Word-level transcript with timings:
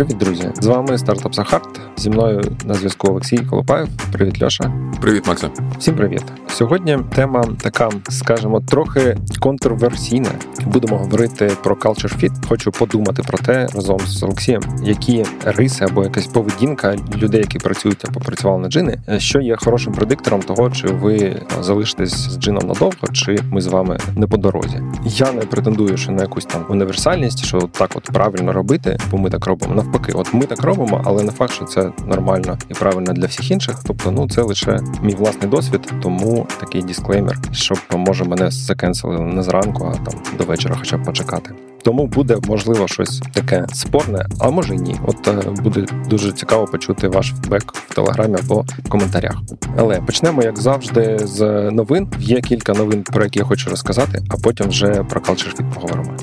Привіт, 0.00 0.18
друзі! 0.18 0.50
З 0.60 0.66
вами 0.66 0.98
стартап 0.98 1.34
Сахарт. 1.34 1.80
Зі 1.96 2.10
мною 2.10 2.42
на 2.64 2.74
зв'язку 2.74 3.08
Олексій 3.08 3.38
Колопаєв. 3.38 3.88
Привіт, 4.12 4.42
Льоша. 4.42 4.72
Привіт, 5.00 5.26
Макса. 5.26 5.50
Всім 5.78 5.96
привіт. 5.96 6.22
Сьогодні 6.48 6.98
тема 7.14 7.44
така, 7.60 7.90
скажімо, 8.08 8.60
трохи 8.60 9.16
контроверсійна. 9.38 10.30
Будемо 10.66 10.98
говорити 10.98 11.52
про 11.62 11.74
Culture 11.74 12.22
Fit. 12.22 12.48
Хочу 12.48 12.72
подумати 12.72 13.22
про 13.22 13.38
те 13.38 13.66
разом 13.74 13.98
з 13.98 14.22
Олексієм, 14.22 14.62
які 14.82 15.24
риси 15.44 15.84
або 15.84 16.04
якась 16.04 16.26
поведінка 16.26 16.96
людей, 17.16 17.40
які 17.40 17.58
працюють 17.58 18.04
або 18.08 18.20
працювали 18.20 18.62
на 18.62 18.68
джини, 18.68 18.98
що 19.18 19.40
є 19.40 19.56
хорошим 19.56 19.92
предиктором 19.92 20.42
того, 20.42 20.70
чи 20.70 20.86
ви 20.86 21.42
залишитесь 21.60 22.14
з 22.14 22.38
джином 22.38 22.68
надовго, 22.68 23.08
чи 23.12 23.38
ми 23.50 23.60
з 23.60 23.66
вами 23.66 23.98
не 24.16 24.26
по 24.26 24.36
дорозі. 24.36 24.80
Я 25.04 25.32
не 25.32 25.40
претендую, 25.40 25.96
що 25.96 26.12
на 26.12 26.22
якусь 26.22 26.44
там 26.44 26.64
універсальність, 26.68 27.44
що 27.44 27.58
так 27.58 27.90
от 27.94 28.02
правильно 28.02 28.52
робити, 28.52 28.98
бо 29.10 29.18
ми 29.18 29.30
так 29.30 29.46
робимо. 29.46 29.74
Навпаки, 29.92 30.12
от 30.12 30.34
ми 30.34 30.46
так 30.46 30.62
робимо, 30.62 31.02
але 31.04 31.22
не 31.22 31.32
факт, 31.32 31.52
що 31.52 31.64
це 31.64 31.92
нормально 32.06 32.58
і 32.68 32.74
правильно 32.74 33.12
для 33.12 33.26
всіх 33.26 33.50
інших. 33.50 33.76
Тобто, 33.86 34.10
ну 34.10 34.28
це 34.28 34.42
лише 34.42 34.80
мій 35.02 35.14
власний 35.14 35.50
досвід, 35.50 35.92
тому 36.02 36.46
такий 36.60 36.82
дисклеймер, 36.82 37.38
щоб 37.52 37.78
може 37.90 38.24
мене 38.24 38.50
закенсили 38.50 39.20
не 39.20 39.42
зранку, 39.42 39.92
а 39.94 40.10
там 40.10 40.20
до 40.38 40.44
вечора, 40.44 40.76
хоча 40.78 40.96
б 40.96 41.04
почекати. 41.04 41.50
Тому 41.82 42.06
буде 42.06 42.38
можливо 42.48 42.88
щось 42.88 43.22
таке 43.32 43.66
спорне, 43.72 44.26
а 44.40 44.50
може 44.50 44.76
ні. 44.76 44.96
От 45.06 45.28
е, 45.28 45.50
буде 45.62 45.86
дуже 46.10 46.32
цікаво 46.32 46.64
почути 46.64 47.08
ваш 47.08 47.26
фідбек 47.26 47.72
в 47.74 47.94
телеграмі 47.94 48.36
або 48.44 48.64
в 48.84 48.88
коментарях. 48.88 49.42
Але 49.76 50.00
почнемо, 50.00 50.42
як 50.42 50.58
завжди, 50.58 51.18
з 51.18 51.70
новин. 51.70 52.08
Є 52.18 52.40
кілька 52.40 52.72
новин, 52.72 53.02
про 53.02 53.24
які 53.24 53.38
я 53.38 53.44
хочу 53.44 53.70
розказати, 53.70 54.22
а 54.28 54.36
потім 54.36 54.68
вже 54.68 54.88
про 54.88 55.20
Culture 55.20 55.74
поговоримо. 55.74 56.16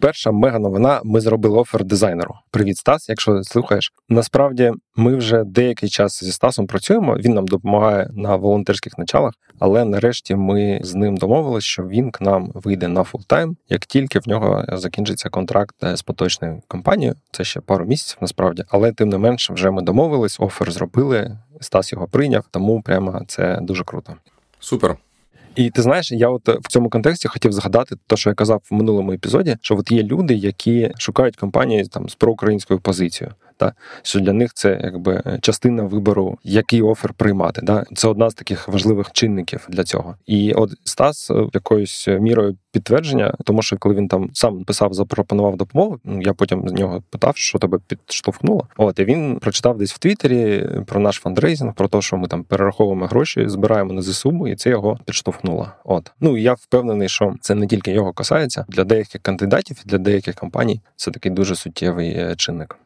Перша 0.00 0.32
мега 0.32 0.58
новина. 0.58 1.00
Ми 1.04 1.20
зробили 1.20 1.58
офер 1.58 1.84
дизайнеру. 1.84 2.34
Привіт, 2.50 2.76
Стас. 2.76 3.08
Якщо 3.08 3.42
слухаєш, 3.42 3.92
насправді 4.08 4.72
ми 4.96 5.16
вже 5.16 5.44
деякий 5.44 5.88
час 5.88 6.24
зі 6.24 6.32
Стасом 6.32 6.66
працюємо. 6.66 7.16
Він 7.16 7.34
нам 7.34 7.46
допомагає 7.46 8.10
на 8.12 8.36
волонтерських 8.36 8.98
началах, 8.98 9.32
але 9.58 9.84
нарешті 9.84 10.34
ми 10.34 10.80
з 10.82 10.94
ним 10.94 11.16
домовилися, 11.16 11.66
що 11.66 11.82
він 11.82 12.10
к 12.10 12.24
нам 12.24 12.50
вийде 12.54 12.88
на 12.88 13.04
full-time, 13.04 13.56
як 13.68 13.86
тільки 13.86 14.18
в 14.18 14.28
нього 14.28 14.64
закінчиться 14.72 15.28
контракт 15.28 15.76
з 15.94 16.02
поточною 16.02 16.62
компанією. 16.68 17.16
Це 17.30 17.44
ще 17.44 17.60
пару 17.60 17.84
місяців 17.84 18.18
насправді, 18.20 18.64
але 18.68 18.92
тим 18.92 19.08
не 19.08 19.18
менше, 19.18 19.52
вже 19.52 19.70
ми 19.70 19.82
домовились, 19.82 20.40
офер 20.40 20.72
зробили. 20.72 21.38
Стас 21.60 21.92
його 21.92 22.06
прийняв, 22.06 22.44
тому 22.50 22.82
прямо 22.82 23.22
це 23.26 23.58
дуже 23.62 23.84
круто. 23.84 24.14
Супер. 24.60 24.96
І 25.56 25.70
ти 25.70 25.82
знаєш, 25.82 26.12
я 26.12 26.28
от 26.28 26.48
в 26.48 26.68
цьому 26.68 26.90
контексті 26.90 27.28
хотів 27.28 27.52
згадати 27.52 27.96
те, 28.06 28.16
що 28.16 28.30
я 28.30 28.34
казав 28.34 28.62
в 28.70 28.74
минулому 28.74 29.12
епізоді, 29.12 29.56
що 29.60 29.76
от 29.76 29.90
є 29.90 30.02
люди, 30.02 30.34
які 30.34 30.90
шукають 30.98 31.36
компанії 31.36 31.84
там 31.84 32.08
з 32.08 32.14
проукраїнською 32.14 32.80
позицією. 32.80 33.34
Та 33.56 33.72
що 34.02 34.20
для 34.20 34.32
них 34.32 34.54
це 34.54 34.80
якби 34.82 35.38
частина 35.40 35.82
вибору, 35.82 36.38
який 36.42 36.82
офер 36.82 37.12
приймати. 37.14 37.60
Да? 37.64 37.84
Це 37.94 38.08
одна 38.08 38.30
з 38.30 38.34
таких 38.34 38.68
важливих 38.68 39.12
чинників 39.12 39.66
для 39.68 39.84
цього. 39.84 40.16
І 40.26 40.52
от 40.52 40.70
Стас 40.84 41.30
якоюсь 41.52 42.08
мірою 42.08 42.56
підтвердження, 42.76 43.34
тому 43.44 43.62
що 43.62 43.76
коли 43.76 43.94
він 43.94 44.08
там 44.08 44.30
сам 44.32 44.64
писав, 44.64 44.94
запропонував 44.94 45.56
допомогу. 45.56 45.98
Ну 46.04 46.20
я 46.22 46.32
потім 46.32 46.68
з 46.68 46.72
нього 46.72 47.02
питав, 47.10 47.36
що 47.36 47.58
тебе 47.58 47.78
підштовхнуло. 47.86 48.68
От 48.76 48.98
і 48.98 49.04
він 49.04 49.38
прочитав 49.38 49.78
десь 49.78 49.92
в 49.92 49.98
Твіттері 49.98 50.68
про 50.86 51.00
наш 51.00 51.16
фандрейзинг, 51.16 51.74
про 51.74 51.88
те, 51.88 52.00
що 52.00 52.16
ми 52.16 52.28
там 52.28 52.44
перераховуємо 52.44 53.06
гроші, 53.06 53.48
збираємо 53.48 53.92
на 53.92 54.02
ЗСУ, 54.02 54.48
і 54.48 54.56
це 54.56 54.70
його 54.70 54.98
підштовхнуло. 55.04 55.68
От 55.84 56.12
ну 56.20 56.36
я 56.36 56.52
впевнений, 56.52 57.08
що 57.08 57.34
це 57.40 57.54
не 57.54 57.66
тільки 57.66 57.90
його 57.90 58.12
касається 58.12 58.64
для 58.68 58.84
деяких 58.84 59.22
кандидатів, 59.22 59.82
для 59.84 59.98
деяких 59.98 60.34
компаній. 60.34 60.80
Це 60.96 61.10
такий 61.10 61.32
дуже 61.32 61.54
суттєвий 61.54 62.36
чинник. 62.36 62.78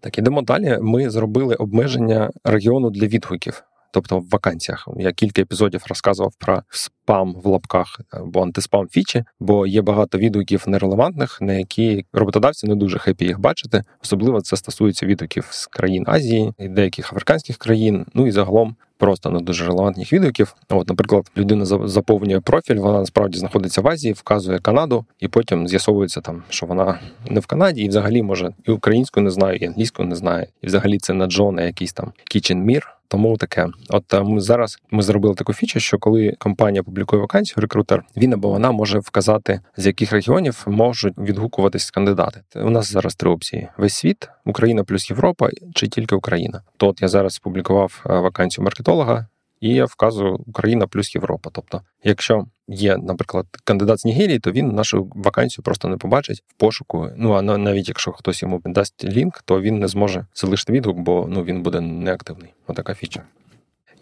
Так, 0.00 0.18
ідемо 0.18 0.42
далі. 0.42 0.78
Ми 0.82 1.10
зробили 1.10 1.54
обмеження 1.54 2.30
регіону 2.44 2.90
для 2.90 3.06
відгуків, 3.06 3.62
тобто 3.92 4.18
в 4.18 4.28
вакансіях. 4.28 4.88
Я 4.96 5.12
кілька 5.12 5.42
епізодів 5.42 5.84
розказував 5.88 6.32
про 6.38 6.62
спам 6.70 7.34
в 7.44 7.46
лапках 7.46 8.00
або 8.10 8.42
антиспам 8.42 8.88
фічі, 8.88 9.24
бо 9.40 9.66
є 9.66 9.82
багато 9.82 10.18
відгуків 10.18 10.64
нерелевантних, 10.66 11.40
на 11.40 11.52
які 11.52 12.04
роботодавці 12.12 12.66
не 12.66 12.74
дуже 12.74 12.98
хепі 12.98 13.24
їх 13.24 13.40
бачити. 13.40 13.82
Особливо 14.02 14.40
це 14.40 14.56
стосується 14.56 15.06
відгуків 15.06 15.46
з 15.50 15.66
країн 15.66 16.04
Азії 16.06 16.52
і 16.58 16.68
деяких 16.68 17.12
африканських 17.12 17.56
країн. 17.56 18.06
Ну 18.14 18.26
і 18.26 18.30
загалом 18.30 18.76
просто 19.04 19.30
не 19.30 19.40
дуже 19.40 19.66
релевантних 19.66 20.12
відгуків. 20.12 20.54
От, 20.68 20.88
наприклад, 20.88 21.30
людина 21.36 21.64
заповнює 21.64 22.40
профіль, 22.40 22.76
вона 22.76 22.98
насправді 22.98 23.38
знаходиться 23.38 23.80
в 23.80 23.88
Азії, 23.88 24.12
вказує 24.12 24.58
Канаду, 24.58 25.04
і 25.20 25.28
потім 25.28 25.68
з'ясовується 25.68 26.20
там, 26.20 26.42
що 26.48 26.66
вона 26.66 26.98
не 27.30 27.40
в 27.40 27.46
Канаді, 27.46 27.82
і 27.82 27.88
взагалі 27.88 28.22
може 28.22 28.50
і 28.66 28.70
українську 28.70 29.20
не 29.20 29.30
знає, 29.30 29.58
і 29.60 29.66
англійську 29.66 30.04
не 30.04 30.16
знає, 30.16 30.46
і 30.62 30.66
взагалі 30.66 30.98
це 30.98 31.12
на 31.12 31.26
Джона 31.26 31.62
якийсь 31.62 31.92
там 31.92 32.12
Kitchen 32.34 32.64
Mir. 32.64 32.82
Тому 33.08 33.36
таке, 33.36 33.66
от 33.88 34.04
ми 34.24 34.40
зараз 34.40 34.78
ми 34.90 35.02
зробили 35.02 35.34
таку 35.34 35.52
фічу, 35.52 35.80
що 35.80 35.98
коли 35.98 36.36
компанія 36.38 36.82
публікує 36.82 37.22
вакансію, 37.22 37.62
рекрутер 37.62 38.04
він 38.16 38.32
або 38.32 38.48
вона 38.48 38.72
може 38.72 38.98
вказати, 38.98 39.60
з 39.76 39.86
яких 39.86 40.12
регіонів 40.12 40.64
можуть 40.66 41.18
відгукуватись 41.18 41.90
кандидати. 41.90 42.40
У 42.54 42.70
нас 42.70 42.92
зараз 42.92 43.14
три 43.14 43.30
опції: 43.30 43.68
весь 43.78 43.94
світ, 43.94 44.28
Україна 44.44 44.84
плюс 44.84 45.10
Європа 45.10 45.48
чи 45.74 45.88
тільки 45.88 46.14
Україна. 46.14 46.62
То 46.76 46.88
от 46.88 47.02
я 47.02 47.08
зараз 47.08 47.38
публікував 47.38 48.00
вакансію 48.04 48.64
маркетолога. 48.64 49.26
І 49.60 49.68
я 49.68 49.84
вказую 49.84 50.36
Україна 50.46 50.86
плюс 50.86 51.14
Європа. 51.14 51.50
Тобто, 51.52 51.80
якщо 52.04 52.46
є, 52.68 52.96
наприклад, 52.96 53.46
кандидат 53.64 54.00
з 54.00 54.04
Нігерії, 54.04 54.38
то 54.38 54.52
він 54.52 54.68
нашу 54.68 55.12
вакансію 55.14 55.62
просто 55.62 55.88
не 55.88 55.96
побачить 55.96 56.42
в 56.46 56.52
пошуку. 56.52 57.08
Ну 57.16 57.32
а 57.32 57.42
навіть 57.42 57.88
якщо 57.88 58.12
хтось 58.12 58.42
йому 58.42 58.60
дасть 58.64 59.04
лінк, 59.04 59.42
то 59.44 59.60
він 59.60 59.78
не 59.78 59.88
зможе 59.88 60.26
залишити 60.34 60.72
відгук, 60.72 60.98
бо 60.98 61.26
ну 61.28 61.44
він 61.44 61.62
буде 61.62 61.80
неактивний. 61.80 62.52
Отака 62.66 62.94
фіча. 62.94 63.22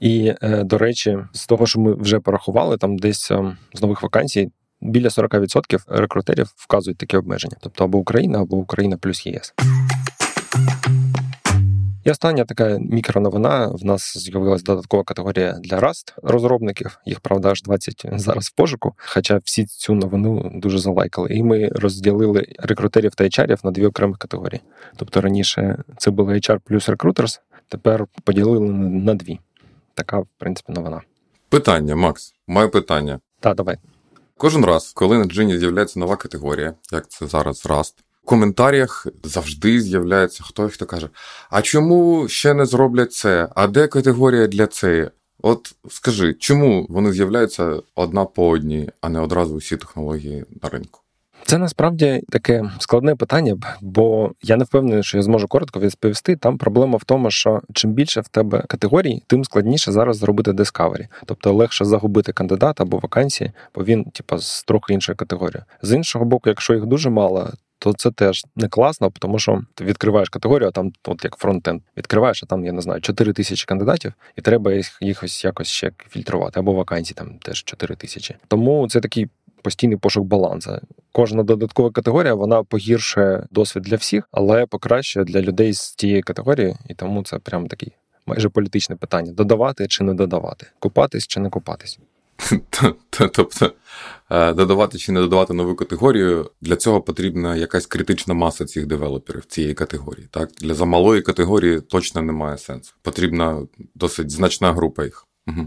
І 0.00 0.34
е, 0.42 0.64
до 0.64 0.78
речі, 0.78 1.18
з 1.32 1.46
того, 1.46 1.66
що 1.66 1.80
ми 1.80 1.94
вже 1.94 2.20
порахували, 2.20 2.76
там 2.76 2.98
десь 2.98 3.30
ем, 3.30 3.56
з 3.74 3.82
нових 3.82 4.02
вакансій. 4.02 4.50
Біля 4.80 5.08
40% 5.08 5.80
рекрутерів 5.88 6.52
вказують 6.56 6.98
такі 6.98 7.16
обмеження, 7.16 7.56
тобто 7.60 7.84
або 7.84 7.98
Україна, 7.98 8.40
або 8.40 8.56
Україна 8.56 8.96
плюс 8.96 9.26
ЄС. 9.26 9.54
І 12.04 12.10
остання 12.10 12.44
така 12.44 12.78
мікроновина. 12.80 13.66
В 13.66 13.84
нас 13.84 14.18
з'явилася 14.18 14.64
додаткова 14.64 15.04
категорія 15.04 15.52
для 15.52 15.80
Rust 15.80 16.14
розробників. 16.22 16.98
Їх 17.06 17.20
правда 17.20 17.50
аж 17.50 17.62
20 17.62 18.06
зараз 18.12 18.46
в 18.46 18.54
пошуку. 18.54 18.94
Хоча 18.96 19.40
всі 19.44 19.66
цю 19.66 19.94
новину 19.94 20.50
дуже 20.54 20.78
залайкали. 20.78 21.28
І 21.30 21.42
ми 21.42 21.68
розділили 21.68 22.46
рекрутерів 22.58 23.14
та 23.14 23.24
HR 23.24 23.64
на 23.64 23.70
дві 23.70 23.86
окремі 23.86 24.14
категорії. 24.18 24.60
Тобто 24.96 25.20
раніше 25.20 25.78
це 25.98 26.10
були 26.10 26.34
HR 26.34 26.58
плюс 26.64 26.88
Recruiters, 26.88 27.40
тепер 27.68 28.06
поділили 28.24 28.70
на 28.70 29.14
дві. 29.14 29.40
Така, 29.94 30.18
в 30.18 30.26
принципі, 30.38 30.72
новина. 30.72 31.00
Питання, 31.48 31.96
Макс. 31.96 32.34
Маю 32.46 32.70
питання. 32.70 33.20
Так, 33.40 33.56
давай. 33.56 33.76
Кожен 34.36 34.64
раз, 34.64 34.92
коли 34.92 35.18
на 35.18 35.24
Джині 35.24 35.58
з'являється 35.58 36.00
нова 36.00 36.16
категорія, 36.16 36.74
як 36.92 37.08
це 37.08 37.26
зараз 37.26 37.66
Rust, 37.66 37.94
в 38.24 38.26
коментарях 38.26 39.06
завжди 39.22 39.80
з'являється 39.80 40.44
хто 40.44 40.68
хто 40.68 40.86
каже: 40.86 41.08
А 41.50 41.62
чому 41.62 42.28
ще 42.28 42.54
не 42.54 42.66
зроблять 42.66 43.12
це? 43.12 43.48
А 43.54 43.66
де 43.66 43.86
категорія 43.86 44.46
для 44.46 44.66
це? 44.66 45.10
От 45.42 45.74
скажи, 45.88 46.34
чому 46.34 46.86
вони 46.88 47.12
з'являються 47.12 47.76
одна 47.94 48.24
по 48.24 48.48
одній, 48.48 48.90
а 49.00 49.08
не 49.08 49.20
одразу 49.20 49.56
всі 49.56 49.76
технології 49.76 50.44
на 50.62 50.68
ринку? 50.68 51.00
Це 51.46 51.58
насправді 51.58 52.22
таке 52.28 52.70
складне 52.78 53.16
питання, 53.16 53.56
бо 53.80 54.32
я 54.42 54.56
не 54.56 54.64
впевнений, 54.64 55.02
що 55.02 55.16
я 55.16 55.22
зможу 55.22 55.48
коротко 55.48 55.80
відповісти. 55.80 56.36
Там 56.36 56.58
проблема 56.58 56.96
в 56.96 57.04
тому, 57.04 57.30
що 57.30 57.60
чим 57.72 57.92
більше 57.92 58.20
в 58.20 58.28
тебе 58.28 58.64
категорій, 58.68 59.22
тим 59.26 59.44
складніше 59.44 59.92
зараз 59.92 60.16
зробити 60.16 60.50
Discovery. 60.50 61.06
Тобто 61.26 61.52
легше 61.52 61.84
загубити 61.84 62.32
кандидата 62.32 62.82
або 62.82 62.98
вакансії, 62.98 63.52
бо 63.74 63.84
він, 63.84 64.04
типу, 64.04 64.38
з 64.38 64.62
трохи 64.62 64.94
іншої 64.94 65.16
категорії. 65.16 65.62
З 65.82 65.92
іншого 65.92 66.24
боку, 66.24 66.48
якщо 66.48 66.74
їх 66.74 66.86
дуже 66.86 67.10
мало, 67.10 67.50
то 67.82 67.92
це 67.92 68.10
теж 68.10 68.44
не 68.56 68.68
класно, 68.68 69.12
тому 69.18 69.38
що 69.38 69.62
ти 69.74 69.84
відкриваєш 69.84 70.28
категорію, 70.28 70.68
а 70.68 70.70
там, 70.70 70.92
от 71.04 71.24
як 71.24 71.36
фронтенд, 71.36 71.82
відкриваєш, 71.96 72.42
а 72.42 72.46
там, 72.46 72.64
я 72.64 72.72
не 72.72 72.80
знаю, 72.82 73.00
4 73.00 73.32
тисячі 73.32 73.64
кандидатів, 73.64 74.12
і 74.36 74.40
треба 74.40 74.72
їх 74.72 74.98
їх 75.00 75.44
якось 75.44 75.68
ще 75.68 75.92
фільтрувати, 76.08 76.60
або 76.60 76.72
вакансій 76.72 77.14
там 77.14 77.38
теж 77.38 77.64
4 77.64 77.96
тисячі. 77.96 78.34
Тому 78.48 78.88
це 78.88 79.00
такий 79.00 79.28
постійний 79.62 79.96
пошук 79.96 80.26
балансу. 80.26 80.80
Кожна 81.12 81.42
додаткова 81.42 81.90
категорія 81.90 82.34
вона 82.34 82.62
погіршує 82.62 83.46
досвід 83.50 83.82
для 83.82 83.96
всіх, 83.96 84.28
але 84.32 84.66
покращує 84.66 85.24
для 85.24 85.40
людей 85.40 85.72
з 85.72 85.94
тієї 85.94 86.22
категорії, 86.22 86.76
і 86.88 86.94
тому 86.94 87.22
це 87.22 87.38
прям 87.38 87.66
такий 87.66 87.92
майже 88.26 88.48
політичне 88.48 88.96
питання: 88.96 89.32
додавати 89.32 89.86
чи 89.86 90.04
не 90.04 90.14
додавати, 90.14 90.66
купатись 90.78 91.26
чи 91.26 91.40
не 91.40 91.50
купатись. 91.50 91.98
Тобто 93.32 93.72
е, 94.30 94.52
додавати 94.52 94.98
чи 94.98 95.12
не 95.12 95.20
додавати 95.20 95.54
нову 95.54 95.74
категорію, 95.74 96.50
для 96.60 96.76
цього 96.76 97.00
потрібна 97.00 97.56
якась 97.56 97.86
критична 97.86 98.34
маса 98.34 98.64
цих 98.64 98.86
девелоперів 98.86 99.44
цієї 99.44 99.74
категорії. 99.74 100.28
Так? 100.30 100.50
Для 100.60 100.74
замалої 100.74 101.22
категорії 101.22 101.80
точно 101.80 102.22
немає 102.22 102.58
сенсу. 102.58 102.94
Потрібна 103.02 103.66
досить 103.94 104.30
значна 104.30 104.72
група 104.72 105.04
їх. 105.04 105.26
Угу. 105.46 105.66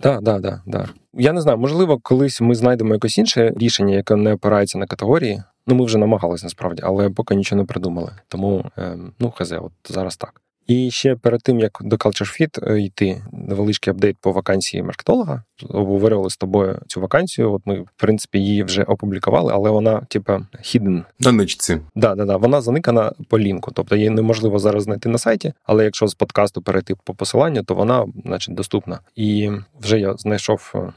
Так, 0.00 0.22
да. 0.66 0.88
Я 1.14 1.32
не 1.32 1.40
знаю, 1.40 1.58
можливо, 1.58 1.98
колись 2.02 2.40
ми 2.40 2.54
знайдемо 2.54 2.94
якось 2.94 3.18
інше 3.18 3.52
рішення, 3.56 3.94
яке 3.94 4.16
не 4.16 4.32
опирається 4.32 4.78
на 4.78 4.86
категорії. 4.86 5.42
Ну, 5.66 5.74
ми 5.74 5.84
вже 5.84 5.98
намагалися 5.98 6.46
насправді, 6.46 6.82
але 6.84 7.10
поки 7.10 7.34
нічого 7.34 7.62
не 7.62 7.66
придумали. 7.66 8.12
Тому 8.28 8.64
ем, 8.76 9.12
ну 9.18 9.30
хазе, 9.30 9.58
от 9.58 9.72
зараз 9.88 10.16
так. 10.16 10.40
І 10.66 10.90
ще 10.90 11.16
перед 11.16 11.42
тим 11.42 11.60
як 11.60 11.78
до 11.80 11.96
Culture 11.96 12.40
Fit 12.40 12.72
е, 12.72 12.80
йти, 12.80 13.22
невеличкий 13.32 13.90
апдейт 13.90 14.16
по 14.20 14.32
вакансії 14.32 14.82
маркетолога. 14.82 15.42
Обговорювали 15.68 16.30
з 16.30 16.36
тобою 16.36 16.78
цю 16.86 17.00
вакансію. 17.00 17.52
От 17.52 17.62
ми, 17.64 17.80
в 17.80 17.88
принципі, 17.96 18.38
її 18.38 18.62
вже 18.62 18.82
опублікували, 18.82 19.52
але 19.54 19.70
вона, 19.70 20.00
типа, 20.00 20.40
hidden. 20.54 21.04
На 21.20 21.32
ничці. 21.32 21.78
Да, 21.94 22.14
да, 22.14 22.24
да. 22.24 22.36
Вона 22.36 22.60
заникана 22.60 23.12
по 23.28 23.38
лінку. 23.38 23.70
Тобто 23.74 23.96
її 23.96 24.10
неможливо 24.10 24.58
зараз 24.58 24.82
знайти 24.82 25.08
на 25.08 25.18
сайті, 25.18 25.52
але 25.64 25.84
якщо 25.84 26.06
з 26.06 26.14
подкасту 26.14 26.62
перейти 26.62 26.94
по 27.04 27.14
посиланню, 27.14 27.62
то 27.62 27.74
вона, 27.74 28.06
значить, 28.24 28.54
доступна. 28.54 29.00
І 29.16 29.50
вже 29.80 30.00
я 30.00 30.14
знайшов. 30.16 30.72
Е, 30.74 30.92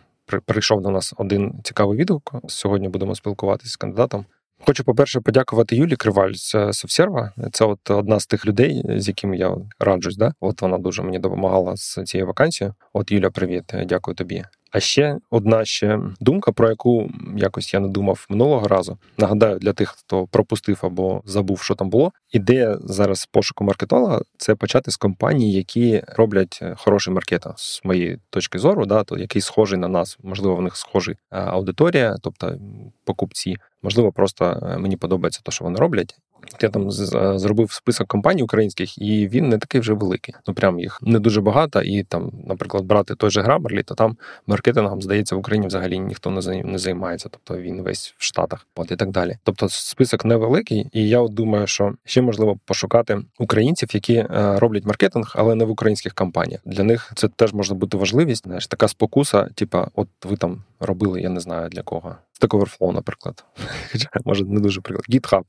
прийшов 0.45 0.81
до 0.81 0.89
нас 0.89 1.13
один 1.17 1.53
цікавий 1.63 1.97
відгук. 1.97 2.35
Сьогодні 2.47 2.89
будемо 2.89 3.15
спілкуватися 3.15 3.71
з 3.71 3.75
кандидатом. 3.75 4.25
Хочу, 4.65 4.83
по-перше, 4.83 5.21
подякувати 5.21 5.75
Юлі 5.75 5.95
Криваль 5.95 6.33
з 6.33 6.73
Совсерва. 6.73 7.33
Це 7.51 7.65
от 7.65 7.91
одна 7.91 8.19
з 8.19 8.27
тих 8.27 8.45
людей, 8.45 8.83
з 8.95 9.07
якими 9.07 9.37
я 9.37 9.57
раджусь. 9.79 10.17
Да? 10.17 10.33
От 10.39 10.61
вона 10.61 10.77
дуже 10.77 11.03
мені 11.03 11.19
допомагала 11.19 11.75
з 11.75 12.03
цією 12.03 12.27
вакансією. 12.27 12.73
От 12.93 13.11
Юля, 13.11 13.29
привіт, 13.29 13.73
дякую 13.85 14.15
тобі. 14.15 14.43
А 14.75 14.79
ще 14.79 15.17
одна 15.29 15.65
ще 15.65 15.99
думка, 16.19 16.51
про 16.51 16.69
яку 16.69 17.11
якось 17.37 17.73
я 17.73 17.79
не 17.79 17.87
думав 17.87 18.25
минулого 18.29 18.67
разу. 18.67 18.97
Нагадаю, 19.17 19.59
для 19.59 19.73
тих, 19.73 19.89
хто 19.89 20.27
пропустив 20.27 20.79
або 20.81 21.21
забув, 21.25 21.61
що 21.61 21.75
там 21.75 21.89
було. 21.89 22.11
Ідея 22.31 22.77
зараз 22.81 23.25
пошуку 23.25 23.63
маркетолога 23.63 24.21
це 24.37 24.55
почати 24.55 24.91
з 24.91 24.97
компаній, 24.97 25.53
які 25.53 26.03
роблять 26.07 26.63
хороший 26.77 27.13
маркетинг, 27.13 27.55
з 27.57 27.81
моєї 27.83 28.19
точки 28.29 28.59
зору, 28.59 28.85
да, 28.85 29.03
то 29.03 29.17
який 29.17 29.41
схожий 29.41 29.79
на 29.79 29.87
нас, 29.87 30.17
можливо, 30.23 30.55
в 30.55 30.61
них 30.61 30.77
схожий 30.77 31.15
аудиторія, 31.29 32.15
тобто 32.21 32.57
покупці. 33.05 33.55
Можливо, 33.83 34.11
просто 34.11 34.45
е, 34.45 34.77
мені 34.77 34.97
подобається 34.97 35.41
те, 35.43 35.51
що 35.51 35.63
вони 35.63 35.79
роблять. 35.79 36.15
Я 36.61 36.69
там 36.69 36.91
зробив 37.39 37.71
список 37.71 38.07
компаній 38.07 38.43
українських, 38.43 38.97
і 38.97 39.27
він 39.27 39.49
не 39.49 39.57
такий 39.57 39.81
вже 39.81 39.93
великий. 39.93 40.35
Ну 40.47 40.53
прям 40.53 40.79
їх 40.79 40.99
не 41.01 41.19
дуже 41.19 41.41
багато. 41.41 41.81
І 41.81 42.03
там, 42.03 42.31
наприклад, 42.47 42.85
брати 42.85 43.15
той 43.15 43.29
же 43.29 43.41
Grammarly, 43.41 43.83
то 43.83 43.95
там 43.95 44.17
маркетингом, 44.47 45.01
здається, 45.01 45.35
в 45.35 45.39
Україні 45.39 45.67
взагалі 45.67 45.99
ніхто 45.99 46.29
не 46.63 46.77
займається. 46.77 47.29
Тобто 47.31 47.61
він 47.61 47.81
весь 47.81 48.15
в 48.17 48.23
Штатах, 48.23 48.67
от 48.75 48.91
і 48.91 48.95
так 48.95 49.11
далі. 49.11 49.37
Тобто, 49.43 49.69
список 49.69 50.25
невеликий, 50.25 50.87
і 50.93 51.09
я 51.09 51.19
от 51.19 51.33
думаю, 51.33 51.67
що 51.67 51.93
ще 52.05 52.21
можливо 52.21 52.57
пошукати 52.65 53.21
українців, 53.39 53.89
які 53.93 54.13
е, 54.13 54.27
роблять 54.59 54.85
маркетинг, 54.85 55.33
але 55.35 55.55
не 55.55 55.65
в 55.65 55.69
українських 55.69 56.13
компаніях. 56.13 56.61
Для 56.65 56.83
них 56.83 57.11
це 57.15 57.27
теж 57.27 57.53
може 57.53 57.73
бути 57.73 57.97
важливість. 57.97 58.45
Знаєш, 58.45 58.67
така 58.67 58.87
спокуса, 58.87 59.47
типа, 59.55 59.87
от 59.95 60.07
ви 60.25 60.37
там 60.37 60.63
робили, 60.79 61.21
я 61.21 61.29
не 61.29 61.39
знаю 61.39 61.69
для 61.69 61.81
кого. 61.81 62.15
Stack 62.41 62.49
Overflow, 62.49 62.93
наприклад, 62.93 63.45
хоча 63.91 64.09
може 64.25 64.45
не 64.45 64.59
дуже 64.59 64.81
приклад. 64.81 65.05
GitHub. 65.09 65.43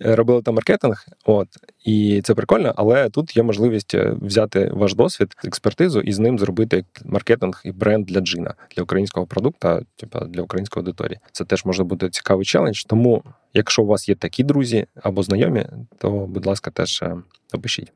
Робили 0.00 0.42
там 0.42 0.54
маркетинг, 0.54 1.06
от 1.24 1.48
і 1.84 2.20
це 2.24 2.34
прикольно, 2.34 2.72
але 2.76 3.10
тут 3.10 3.36
є 3.36 3.42
можливість 3.42 3.94
е, 3.94 4.16
взяти 4.20 4.70
ваш 4.74 4.94
досвід, 4.94 5.34
експертизу 5.44 6.00
і 6.00 6.12
з 6.12 6.18
ним 6.18 6.38
зробити 6.38 6.84
маркетинг 7.04 7.62
і 7.64 7.72
бренд 7.72 8.06
для 8.06 8.20
джина, 8.20 8.54
для 8.76 8.82
українського 8.82 9.26
продукту, 9.26 9.86
типа 9.96 10.20
для 10.20 10.42
української 10.42 10.80
аудиторії. 10.80 11.18
Це 11.32 11.44
теж 11.44 11.64
може 11.64 11.84
бути 11.84 12.10
цікавий 12.10 12.44
челендж. 12.44 12.84
Тому, 12.84 13.22
якщо 13.54 13.82
у 13.82 13.86
вас 13.86 14.08
є 14.08 14.14
такі 14.14 14.44
друзі 14.44 14.86
або 15.02 15.22
знайомі, 15.22 15.66
то 15.98 16.10
будь 16.10 16.46
ласка, 16.46 16.70
теж 16.70 17.02
е, 17.02 17.16
напишіть. 17.52 17.92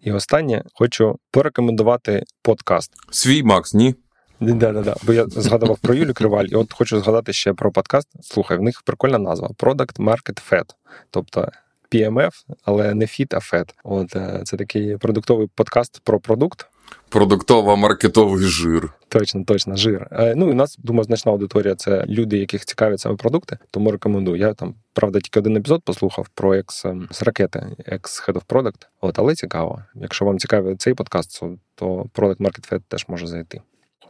І 0.00 0.12
останнє 0.12 0.62
хочу 0.74 1.18
порекомендувати 1.30 2.24
подкаст. 2.42 2.92
Свій 3.10 3.42
Макс, 3.42 3.74
ні? 3.74 3.94
Да, 4.40 4.72
да, 4.72 4.82
да. 4.82 4.94
Бо 5.02 5.12
я 5.12 5.26
згадував 5.28 5.78
про 5.78 5.94
Юлю 5.94 6.14
Криваль, 6.14 6.44
і 6.44 6.54
от 6.54 6.72
хочу 6.72 7.00
згадати 7.00 7.32
ще 7.32 7.52
про 7.52 7.72
подкаст. 7.72 8.08
Слухай, 8.22 8.58
в 8.58 8.62
них 8.62 8.82
прикольна 8.82 9.18
назва 9.18 9.48
Product 9.48 9.96
Market 9.96 10.50
Fed. 10.50 10.64
Тобто 11.10 11.48
PMF, 11.92 12.30
але 12.64 12.94
не 12.94 13.04
FIT, 13.04 13.34
а 13.34 13.38
FED. 13.38 13.70
От 13.84 14.16
е, 14.16 14.40
це 14.44 14.56
такий 14.56 14.96
продуктовий 14.96 15.48
подкаст 15.54 16.00
про 16.04 16.20
продукт. 16.20 16.66
Продуктово-маркетовий 17.10 18.42
жир. 18.42 18.92
Точно, 19.08 19.44
точно, 19.44 19.76
жир. 19.76 20.08
Е, 20.12 20.34
ну 20.36 20.48
і 20.48 20.50
у 20.50 20.54
нас 20.54 20.76
думаю, 20.78 21.04
значна 21.04 21.32
аудиторія 21.32 21.74
це 21.74 22.04
люди, 22.08 22.38
яких 22.38 22.64
цікавять 22.64 23.00
саме 23.00 23.16
продукти. 23.16 23.58
Тому 23.70 23.90
рекомендую. 23.90 24.38
Я 24.38 24.54
там 24.54 24.74
правда 24.92 25.20
тільки 25.20 25.40
один 25.40 25.56
епізод 25.56 25.82
послухав 25.84 26.28
про 26.34 26.54
екс 26.54 26.84
ем, 26.84 27.08
з 27.10 27.22
ракети, 27.22 27.66
екс 27.86 28.28
Head 28.28 28.34
of 28.34 28.46
Product. 28.46 28.86
От, 29.00 29.18
але 29.18 29.34
цікаво. 29.34 29.82
Якщо 29.94 30.24
вам 30.24 30.38
цікавий 30.38 30.76
цей 30.76 30.94
подкаст, 30.94 31.42
то 31.74 31.86
Product 32.14 32.36
Market 32.36 32.72
Fed 32.72 32.80
теж 32.88 33.04
може 33.08 33.26
зайти. 33.26 33.60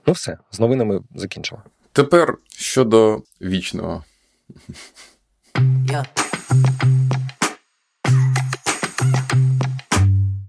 Ну, 0.07 0.13
все, 0.13 0.39
з 0.51 0.61
новинами 0.61 1.01
закінчила. 1.15 1.63
Тепер 1.93 2.35
щодо 2.57 3.23
вічного. 3.43 4.05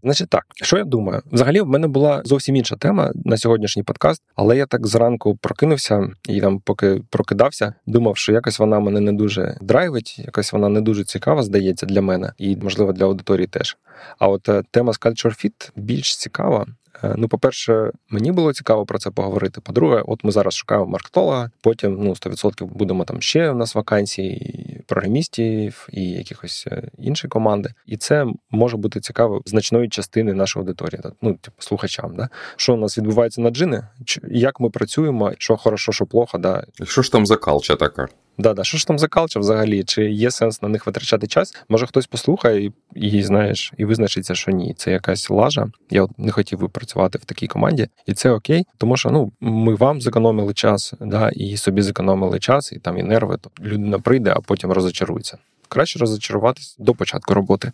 Значить, 0.04 0.30
так, 0.30 0.44
що 0.56 0.78
я 0.78 0.84
думаю? 0.84 1.22
Взагалі, 1.32 1.62
в 1.62 1.68
мене 1.68 1.88
була 1.88 2.22
зовсім 2.26 2.56
інша 2.56 2.76
тема 2.76 3.12
на 3.26 3.38
сьогоднішній 3.38 3.84
подкаст, 3.84 4.22
але 4.36 4.58
я 4.58 4.66
так 4.66 4.88
зранку 4.88 5.36
прокинувся 5.36 6.10
і 6.30 6.42
там, 6.42 6.60
поки 6.60 7.02
прокидався, 7.10 7.74
думав, 7.88 8.18
що 8.18 8.32
якось 8.32 8.60
вона 8.60 8.80
мене 8.80 9.00
не 9.00 9.14
дуже 9.14 9.58
драйвить, 9.62 10.20
якось 10.20 10.54
вона 10.54 10.70
не 10.70 10.82
дуже 10.82 11.04
цікава, 11.04 11.44
здається, 11.44 11.86
для 11.86 12.02
мене, 12.02 12.34
і 12.38 12.56
можливо 12.56 12.94
для 12.94 13.06
аудиторії 13.06 13.48
теж. 13.48 13.78
А 14.20 14.28
от 14.28 14.50
е, 14.50 14.64
тема 14.72 14.94
з 14.94 15.00
Culture 15.00 15.46
Fit 15.46 15.72
більш 15.76 16.18
цікава, 16.18 16.66
Е, 17.04 17.16
ну, 17.18 17.28
по-перше, 17.28 17.92
мені 18.10 18.32
було 18.32 18.54
цікаво 18.54 18.86
про 18.86 19.00
це 19.00 19.12
поговорити. 19.12 19.62
По-друге, 19.62 20.04
от 20.06 20.24
ми 20.24 20.32
зараз 20.32 20.54
шукаємо 20.54 20.88
маркетолога, 20.88 21.52
потім 21.62 21.98
ну 22.02 22.10
100% 22.10 22.66
будемо 22.66 23.04
там 23.06 23.22
ще 23.22 23.50
у 23.50 23.56
нас 23.56 23.76
вакансії 23.76 24.82
програмістів 24.88 25.88
і 25.92 26.10
якихось 26.10 26.68
е, 26.72 26.84
інші 26.98 27.28
команди. 27.28 27.70
І 27.86 27.98
це 27.98 28.26
може 28.52 28.78
бути 28.78 29.00
цікаво 29.00 29.42
значної 29.46 29.90
частини 29.90 30.34
нашої 30.34 30.62
аудиторії, 30.62 31.02
ну 31.22 31.34
типу 31.34 31.56
слухачам. 31.60 32.16
Да? 32.16 32.30
Що 32.56 32.74
у 32.74 32.78
нас 32.78 32.98
відбувається 32.98 33.42
на 33.42 33.50
джини, 33.50 33.88
як 34.32 34.60
ми 34.60 34.70
працюємо, 34.70 35.32
що 35.38 35.58
хорошо, 35.58 35.92
що 35.92 36.06
плохо. 36.06 36.38
Да? 36.38 36.66
Що 36.84 37.02
ж 37.02 37.12
там 37.12 37.26
за 37.26 37.38
калча 37.38 37.76
така? 37.76 38.08
Да, 38.38 38.54
да, 38.54 38.64
що 38.64 38.78
ж 38.78 38.88
там 38.88 39.00
за 39.00 39.08
калча 39.08 39.40
взагалі? 39.40 39.84
Чи 39.84 40.12
є 40.12 40.32
сенс 40.32 40.62
на 40.62 40.70
них 40.70 40.88
витрачати 40.88 41.28
час? 41.28 41.56
Може 41.70 41.88
хтось 41.88 42.08
послухає 42.08 42.66
і, 42.66 42.72
і 42.96 43.24
знаєш, 43.24 43.74
і 43.78 43.86
визначиться, 43.86 44.36
що 44.36 44.52
ні, 44.52 44.74
це 44.78 44.92
якась 44.92 45.30
лажа. 45.30 45.72
Я 45.90 46.04
от 46.04 46.20
не 46.20 46.32
хотів 46.32 46.60
би 46.60 46.68
працювати 46.68 47.18
в 47.18 47.26
такій 47.26 47.48
команді, 47.48 47.88
і 48.06 48.14
це 48.14 48.32
окей, 48.32 48.66
тому 48.78 48.98
що 48.98 49.10
ну 49.10 49.32
ми 49.40 49.76
вам 49.76 50.02
зекономили 50.02 50.54
час, 50.54 50.94
да, 51.02 51.30
і 51.30 51.58
собі 51.58 51.82
зекономили 51.82 52.40
час, 52.40 52.72
і 52.72 52.80
там 52.80 52.98
і 52.98 53.04
нерви. 53.04 53.38
То 53.38 53.52
людина 53.64 54.00
прийде, 54.00 54.34
а 54.36 54.42
потім 54.42 54.72
розочарується. 54.72 55.38
Краще 55.68 56.00
розочаруватись 56.00 56.76
до 56.80 56.94
початку 56.94 57.34
роботи. 57.34 57.72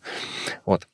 От. 0.66 0.88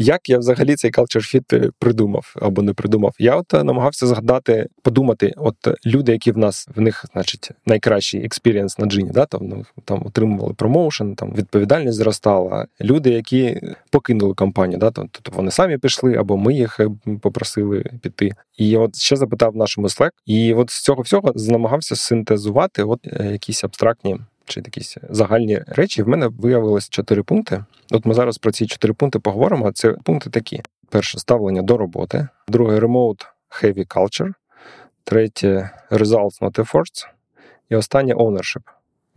Як 0.00 0.28
я 0.28 0.38
взагалі 0.38 0.76
цей 0.76 0.90
culture 0.90 1.34
fit 1.34 1.56
е, 1.56 1.70
придумав 1.78 2.34
або 2.42 2.62
не 2.62 2.72
придумав? 2.72 3.14
Я 3.18 3.36
от 3.36 3.54
е, 3.54 3.64
намагався 3.64 4.06
згадати, 4.06 4.68
подумати, 4.82 5.34
от 5.36 5.56
люди, 5.86 6.12
які 6.12 6.32
в 6.32 6.38
нас 6.38 6.68
в 6.76 6.80
них, 6.80 7.04
значить, 7.12 7.50
найкращий 7.66 8.24
experience 8.24 8.78
на 8.78 8.86
Джині, 8.86 9.10
да, 9.14 9.26
там 9.26 9.40
ну, 9.42 9.64
там 9.84 10.06
отримували 10.06 10.54
promotion, 10.54 11.14
там 11.14 11.34
відповідальність 11.34 11.98
зростала. 11.98 12.66
Люди, 12.80 13.10
які 13.10 13.60
покинули 13.90 14.34
компанію, 14.34 14.78
да, 14.78 14.90
тобто 14.90 15.32
вони 15.34 15.50
самі 15.50 15.78
пішли, 15.78 16.14
або 16.14 16.36
ми 16.36 16.54
їх 16.54 16.80
е, 16.80 16.88
попросили 17.20 17.84
піти. 18.02 18.32
І 18.56 18.76
от 18.76 18.96
ще 18.96 19.16
запитав 19.16 19.56
нашому 19.56 19.86
Slack, 19.86 20.10
і 20.26 20.54
от 20.54 20.70
з 20.70 20.82
цього 20.82 21.02
всього 21.02 21.32
намагався 21.36 21.96
синтезувати 21.96 22.82
от 22.82 23.00
якісь 23.20 23.64
абстрактні 23.64 24.16
чи 24.48 24.60
якісь 24.60 24.96
загальні 25.10 25.62
речі, 25.66 26.02
в 26.02 26.08
мене 26.08 26.26
виявилось 26.26 26.88
чотири 26.88 27.22
пункти. 27.22 27.64
От 27.90 28.06
ми 28.06 28.14
зараз 28.14 28.38
про 28.38 28.52
ці 28.52 28.66
чотири 28.66 28.94
пункти 28.94 29.18
поговоримо. 29.18 29.72
Це 29.72 29.92
пункти 29.92 30.30
такі: 30.30 30.62
перше 30.88 31.18
ставлення 31.18 31.62
до 31.62 31.76
роботи, 31.76 32.28
друге 32.48 32.78
remote 32.78 33.26
heavy 33.62 33.86
culture, 33.86 34.32
третє 35.04 35.70
results 35.90 36.40
not 36.40 36.58
efforts, 36.58 37.06
і 37.68 37.76
останнє 37.76 38.14
ownership. 38.14 38.62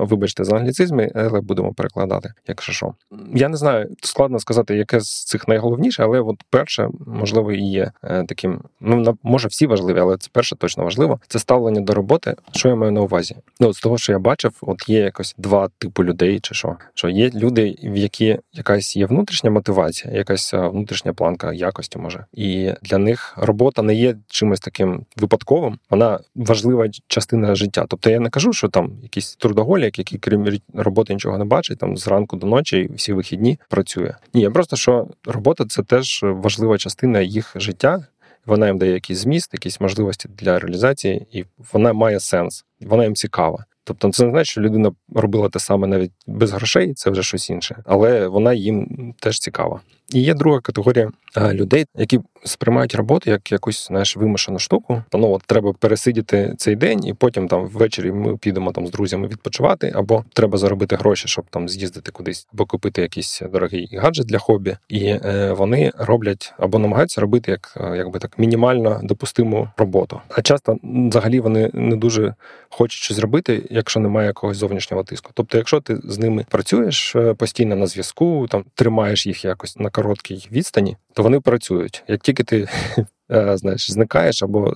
Вибачте, 0.05 0.43
за 0.43 0.55
англіцизми, 0.55 1.11
але 1.15 1.41
будемо 1.41 1.73
перекладати, 1.73 2.33
якщо 2.47 2.73
що. 2.73 2.93
Я 3.33 3.49
не 3.49 3.57
знаю, 3.57 3.89
складно 4.01 4.39
сказати, 4.39 4.75
яке 4.75 4.99
з 4.99 5.25
цих 5.25 5.47
найголовніше, 5.47 6.03
але 6.03 6.19
от 6.19 6.43
перше, 6.49 6.89
можливо, 7.07 7.51
і 7.51 7.61
є 7.61 7.91
е, 8.03 8.25
таким. 8.27 8.61
Ну 8.79 9.17
може 9.23 9.47
всі 9.47 9.67
важливі, 9.67 9.99
але 9.99 10.17
це 10.17 10.29
перше 10.33 10.55
точно 10.55 10.83
важливо. 10.83 11.19
Це 11.27 11.39
ставлення 11.39 11.81
до 11.81 11.93
роботи. 11.93 12.35
Що 12.51 12.69
я 12.69 12.75
маю 12.75 12.91
на 12.91 13.01
увазі? 13.01 13.35
Ну, 13.59 13.73
з 13.73 13.79
того, 13.79 13.97
що 13.97 14.11
я 14.11 14.19
бачив, 14.19 14.53
от 14.61 14.89
є 14.89 14.99
якось 14.99 15.35
два 15.37 15.69
типи 15.77 16.03
людей, 16.03 16.39
чи 16.39 16.55
що, 16.55 16.75
що 16.93 17.09
є 17.09 17.29
люди, 17.29 17.75
в 17.83 17.97
які 17.97 18.39
якась 18.53 18.97
є 18.97 19.05
внутрішня 19.05 19.51
мотивація, 19.51 20.13
якась 20.13 20.53
е, 20.53 20.67
внутрішня 20.67 21.13
планка 21.13 21.53
якості 21.53 21.99
може, 21.99 22.25
і 22.33 22.71
для 22.81 22.97
них 22.97 23.33
робота 23.37 23.81
не 23.81 23.95
є 23.95 24.15
чимось 24.27 24.59
таким 24.59 25.05
випадковим. 25.17 25.79
Вона 25.89 26.19
важлива 26.35 26.87
частина 27.07 27.55
життя. 27.55 27.85
Тобто 27.89 28.09
я 28.09 28.19
не 28.19 28.29
кажу, 28.29 28.53
що 28.53 28.67
там 28.69 28.91
якісь 29.03 29.35
трудоголі 29.35 29.83
чоловік, 29.91 29.97
який 29.97 30.19
крім 30.19 30.59
роботи 30.73 31.13
нічого 31.13 31.37
не 31.37 31.45
бачить, 31.45 31.79
там 31.79 31.97
зранку 31.97 32.37
до 32.37 32.47
ночі 32.47 32.89
всі 32.95 33.13
вихідні 33.13 33.59
працює. 33.69 34.15
Ні, 34.33 34.41
я 34.41 34.51
просто 34.51 34.75
що 34.75 35.07
робота 35.25 35.65
це 35.65 35.83
теж 35.83 36.19
важлива 36.23 36.77
частина 36.77 37.21
їх 37.21 37.53
життя. 37.55 38.05
вона 38.45 38.67
їм 38.67 38.77
дає 38.77 38.93
якийсь 38.93 39.19
зміст, 39.19 39.53
якісь 39.53 39.81
можливості 39.81 40.29
для 40.37 40.59
реалізації, 40.59 41.27
і 41.31 41.45
вона 41.73 41.93
має 41.93 42.19
сенс, 42.19 42.65
вона 42.81 43.03
їм 43.03 43.15
цікава. 43.15 43.65
Тобто, 43.83 44.11
це 44.11 44.25
не 44.25 44.31
значить, 44.31 44.51
що 44.51 44.61
людина 44.61 44.91
робила 45.13 45.49
те 45.49 45.59
саме 45.59 45.87
навіть 45.87 46.11
без 46.27 46.51
грошей, 46.51 46.93
це 46.93 47.09
вже 47.09 47.23
щось 47.23 47.49
інше, 47.49 47.83
але 47.85 48.27
вона 48.27 48.53
їм 48.53 49.13
теж 49.19 49.39
цікава. 49.39 49.81
І 50.13 50.21
є 50.21 50.33
друга 50.33 50.59
категорія 50.59 51.11
людей, 51.53 51.85
які 51.95 52.19
сприймають 52.43 52.95
роботу 52.95 53.29
як 53.29 53.51
якусь 53.51 53.87
знаєш, 53.87 54.17
вимушену 54.17 54.59
штуку. 54.59 55.03
Ну 55.13 55.31
от 55.31 55.43
треба 55.45 55.73
пересидіти 55.73 56.53
цей 56.57 56.75
день, 56.75 57.05
і 57.05 57.13
потім 57.13 57.47
там 57.47 57.67
ввечері 57.67 58.11
ми 58.11 58.37
підемо 58.37 58.71
там 58.71 58.87
з 58.87 58.91
друзями 58.91 59.27
відпочивати, 59.27 59.91
або 59.95 60.25
треба 60.33 60.57
заробити 60.57 60.95
гроші, 60.95 61.27
щоб 61.27 61.45
там 61.49 61.69
з'їздити 61.69 62.11
кудись, 62.11 62.47
або 62.53 62.65
купити 62.65 63.01
якийсь 63.01 63.41
дорогий 63.53 63.97
гаджет 64.01 64.25
для 64.25 64.37
хобі. 64.37 64.77
І 64.89 65.05
е, 65.05 65.53
вони 65.57 65.91
роблять 65.97 66.53
або 66.57 66.79
намагаються 66.79 67.21
робити 67.21 67.51
як 67.51 67.77
якби 67.95 68.19
так 68.19 68.39
мінімально 68.39 68.99
допустиму 69.03 69.69
роботу. 69.77 70.21
А 70.29 70.41
часто 70.41 70.77
взагалі 70.83 71.39
вони 71.39 71.69
не 71.73 71.95
дуже 71.95 72.35
хочуть 72.69 73.03
щось 73.03 73.19
робити, 73.19 73.67
якщо 73.69 73.99
немає 73.99 74.27
якогось 74.27 74.57
зовнішнього 74.57 75.03
тиску. 75.03 75.31
Тобто, 75.33 75.57
якщо 75.57 75.81
ти 75.81 75.97
з 76.03 76.19
ними 76.19 76.45
працюєш 76.49 77.15
е, 77.15 77.33
постійно 77.33 77.75
на 77.75 77.87
зв'язку, 77.87 78.47
там 78.49 78.65
тримаєш 78.75 79.27
їх 79.27 79.45
якось 79.45 79.77
на 79.77 79.89
короткій 79.89 80.47
відстані, 80.51 80.97
то 81.13 81.23
вони 81.23 81.39
працюють. 81.39 82.03
Як 82.07 82.21
тільки 82.21 82.43
ти 82.43 82.67
е, 83.31 83.57
знаєш, 83.57 83.91
зникаєш 83.91 84.43
або 84.43 84.73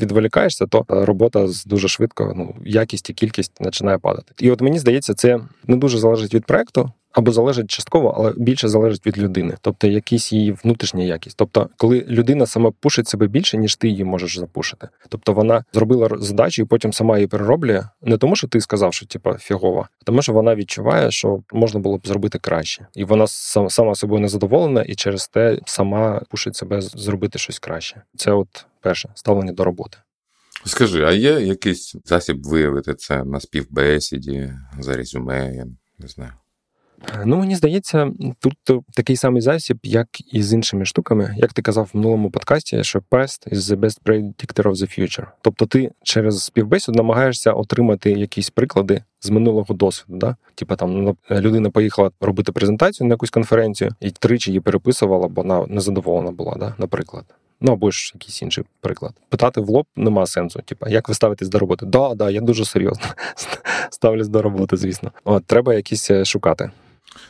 відволікаєшся, 0.00 0.66
то 0.66 0.84
робота 0.88 1.46
дуже 1.66 1.88
швидко, 1.88 2.32
ну 2.36 2.54
якість 2.64 3.10
і 3.10 3.12
кількість 3.12 3.52
починає 3.54 3.98
падати. 3.98 4.34
І 4.38 4.50
от 4.50 4.60
мені 4.60 4.78
здається, 4.78 5.14
це 5.14 5.40
не 5.66 5.76
дуже 5.76 5.98
залежить 5.98 6.34
від 6.34 6.44
проекту. 6.44 6.92
Або 7.12 7.32
залежить 7.32 7.70
частково, 7.70 8.14
але 8.16 8.32
більше 8.36 8.68
залежить 8.68 9.06
від 9.06 9.18
людини, 9.18 9.56
тобто 9.60 9.86
якісь 9.86 10.32
її 10.32 10.52
внутрішня 10.52 11.04
якість. 11.04 11.36
Тобто, 11.36 11.68
коли 11.76 12.04
людина 12.08 12.46
сама 12.46 12.70
пушить 12.80 13.08
себе 13.08 13.26
більше, 13.26 13.56
ніж 13.56 13.76
ти 13.76 13.88
її 13.88 14.04
можеш 14.04 14.38
запушити. 14.38 14.88
Тобто 15.08 15.32
вона 15.32 15.64
зробила 15.72 16.08
задачу 16.18 16.62
і 16.62 16.64
потім 16.64 16.92
сама 16.92 17.18
її 17.18 17.26
перероблює, 17.26 17.84
не 18.02 18.18
тому, 18.18 18.36
що 18.36 18.48
ти 18.48 18.60
сказав, 18.60 18.94
що 18.94 19.06
типа 19.06 19.34
фігова, 19.34 19.88
а 20.02 20.04
тому, 20.04 20.22
що 20.22 20.32
вона 20.32 20.54
відчуває, 20.54 21.10
що 21.10 21.42
можна 21.52 21.80
було 21.80 21.98
б 21.98 22.06
зробити 22.06 22.38
краще, 22.38 22.86
і 22.94 23.04
вона 23.04 23.26
сама 23.26 23.94
собою 23.94 24.20
не 24.20 24.28
задоволена, 24.28 24.82
і 24.82 24.94
через 24.94 25.28
те 25.28 25.58
сама 25.66 26.22
пушить 26.30 26.56
себе 26.56 26.80
зробити 26.80 27.38
щось 27.38 27.58
краще. 27.58 28.02
Це 28.16 28.32
от 28.32 28.66
перше 28.80 29.08
ставлення 29.14 29.52
до 29.52 29.64
роботи. 29.64 29.98
Скажи, 30.64 31.04
а 31.04 31.12
є 31.12 31.40
якийсь 31.40 31.96
засіб 32.04 32.42
виявити 32.42 32.94
це 32.94 33.24
на 33.24 33.40
співбесіді 33.40 34.52
за 34.80 34.96
резюме? 34.96 35.54
Я 35.54 35.66
не 35.98 36.08
знаю. 36.08 36.32
Ну, 37.24 37.36
мені 37.36 37.56
здається, 37.56 38.10
тут 38.38 38.84
такий 38.94 39.16
самий 39.16 39.42
засіб, 39.42 39.78
як 39.82 40.08
і 40.34 40.42
з 40.42 40.52
іншими 40.52 40.84
штуками, 40.84 41.34
як 41.36 41.52
ти 41.52 41.62
казав 41.62 41.90
в 41.92 41.96
минулому 41.96 42.30
подкасті, 42.30 42.84
що 42.84 42.98
past 43.10 43.52
is 43.52 43.58
the 43.58 43.76
best 43.76 44.02
predictor 44.04 44.62
of 44.62 44.74
the 44.74 45.00
future. 45.00 45.26
Тобто 45.42 45.66
ти 45.66 45.90
через 46.02 46.42
співбесіду 46.44 46.96
намагаєшся 46.96 47.52
отримати 47.52 48.10
якісь 48.10 48.50
приклади 48.50 49.02
з 49.20 49.30
минулого 49.30 49.74
досвіду. 49.74 50.18
Да? 50.18 50.36
Типа 50.54 50.76
там 50.76 51.02
ну, 51.02 51.16
людина 51.30 51.70
поїхала 51.70 52.10
робити 52.20 52.52
презентацію 52.52 53.06
на 53.08 53.14
якусь 53.14 53.30
конференцію 53.30 53.94
і 54.00 54.10
тричі 54.10 54.50
її 54.50 54.60
переписувала, 54.60 55.28
бо 55.28 55.42
вона 55.42 55.66
незадоволена 55.68 56.30
була, 56.30 56.56
да? 56.58 56.74
наприклад. 56.78 57.24
Ну 57.60 57.72
або 57.72 57.90
ж 57.90 58.12
якийсь 58.14 58.42
інший 58.42 58.64
приклад. 58.80 59.12
Питати 59.28 59.60
в 59.60 59.68
лоб 59.68 59.86
нема 59.96 60.26
сенсу. 60.26 60.62
Типа, 60.64 60.88
як 60.88 61.08
ви 61.08 61.14
ставитесь 61.14 61.48
до 61.48 61.58
роботи? 61.58 61.86
Да, 61.86 62.14
да, 62.14 62.30
я 62.30 62.40
дуже 62.40 62.64
серйозно 62.64 63.04
ставлюсь 63.90 64.28
до 64.28 64.42
роботи, 64.42 64.76
звісно. 64.76 65.12
От 65.24 65.44
треба 65.44 65.74
якісь 65.74 66.10
е, 66.10 66.24
шукати. 66.24 66.70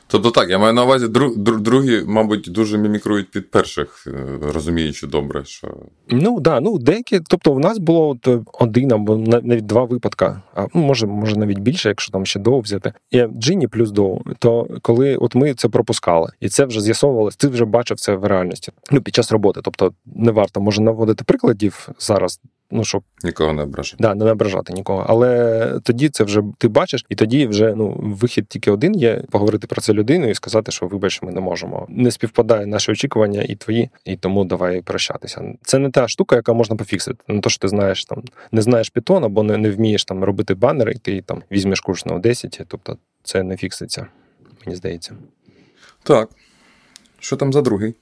Тобто 0.07 0.31
так, 0.31 0.51
я 0.51 0.59
маю 0.59 0.73
на 0.73 0.85
увазі, 0.85 1.09
друг, 1.09 1.37
другі, 1.37 2.03
мабуть, 2.07 2.49
дуже 2.53 2.79
мімікрують 2.79 3.31
під 3.31 3.51
перших, 3.51 4.07
е, 4.07 4.39
розуміючи 4.53 5.07
добре, 5.07 5.45
що. 5.45 5.77
Ну 6.09 6.41
да, 6.41 6.61
ну 6.61 6.79
деякі, 6.79 7.21
тобто, 7.29 7.53
в 7.53 7.61
нас 7.61 7.79
було 7.79 8.09
от 8.09 8.29
е, 8.29 8.41
один 8.53 8.93
або 8.93 9.17
навіть 9.17 9.67
два 9.67 9.85
випадка, 9.85 10.43
а 10.55 10.67
ну, 10.75 10.83
може, 10.83 11.07
може 11.07 11.37
навіть 11.37 11.59
більше, 11.59 11.89
якщо 11.89 12.13
там 12.13 12.27
ще 12.27 12.41
доу 12.41 12.61
взяти. 12.61 12.93
І 13.11 13.23
Джині 13.23 13.69
плюс 13.69 13.91
доу, 13.91 14.21
то 14.39 14.67
коли 14.83 15.17
от 15.17 15.35
ми 15.35 15.55
це 15.55 15.69
пропускали, 15.69 16.33
і 16.41 16.49
це 16.49 16.65
вже 16.65 16.81
з'ясовувалось, 16.81 17.37
ти 17.37 17.49
вже 17.49 17.65
бачив 17.65 18.01
це 18.01 18.15
в 18.15 18.25
реальності. 18.25 18.73
Ну, 18.91 19.01
під 19.01 19.15
час 19.15 19.33
роботи. 19.33 19.61
Тобто 19.65 19.93
не 20.07 20.33
варто 20.33 20.61
може 20.61 20.83
наводити 20.83 21.25
прикладів 21.25 21.89
зараз 21.99 22.41
ну 22.71 22.85
щоб 22.85 23.03
нікого 23.25 23.53
не 23.53 23.63
ображати. 23.63 23.97
Да, 24.03 24.15
не 24.15 24.33
ображати 24.33 24.73
нікого. 24.73 25.07
Але 25.09 25.81
тоді 25.83 26.09
це 26.09 26.25
вже 26.25 26.43
ти 26.59 26.69
бачиш, 26.69 27.05
і 27.09 27.15
тоді 27.15 27.47
вже 27.47 27.75
ну 27.77 27.97
вихід 27.99 28.49
тільки 28.49 28.71
один 28.71 28.95
є 28.95 29.23
поговорити 29.31 29.67
про 29.67 29.81
це 29.81 29.93
людиною 29.93 30.31
і 30.31 30.35
сказати, 30.35 30.73
що 30.73 30.87
вибач, 30.87 31.23
ми 31.23 31.33
не 31.33 31.41
можемо. 31.41 31.87
Не 31.89 32.11
співпадає 32.11 32.67
наші 32.67 32.93
очікування 32.93 33.43
і 33.43 33.55
твої, 33.55 33.91
і 34.05 34.17
тому 34.17 34.45
давай 34.45 34.81
прощатися. 34.81 35.43
Це 35.63 35.79
не 35.79 35.91
та 35.91 36.09
штука, 36.09 36.37
яка 36.37 36.53
можна 36.53 36.77
пофіксити. 36.77 37.25
Не 37.29 37.41
то, 37.41 37.51
що 37.51 37.59
ти 37.59 37.69
знаєш 37.69 38.05
там, 38.05 38.23
не 38.53 38.63
знаєш 38.63 38.93
Python 38.93 39.25
або 39.25 39.43
не, 39.43 39.57
не 39.57 39.71
вмієш 39.71 40.05
там 40.05 40.25
робити 40.25 40.55
банери, 40.55 40.93
і 40.93 40.99
ти 40.99 41.23
там 41.23 41.43
візьмеш 41.53 41.81
курс 41.81 42.07
на 42.07 42.19
10, 42.19 42.61
тобто 42.69 42.97
це 43.23 43.43
не 43.43 43.57
фікситься, 43.57 44.07
мені 44.67 44.77
здається. 44.77 45.17
Так. 46.03 46.29
Що 47.19 47.37
там 47.37 47.53
за 47.53 47.63
другий? 47.63 47.95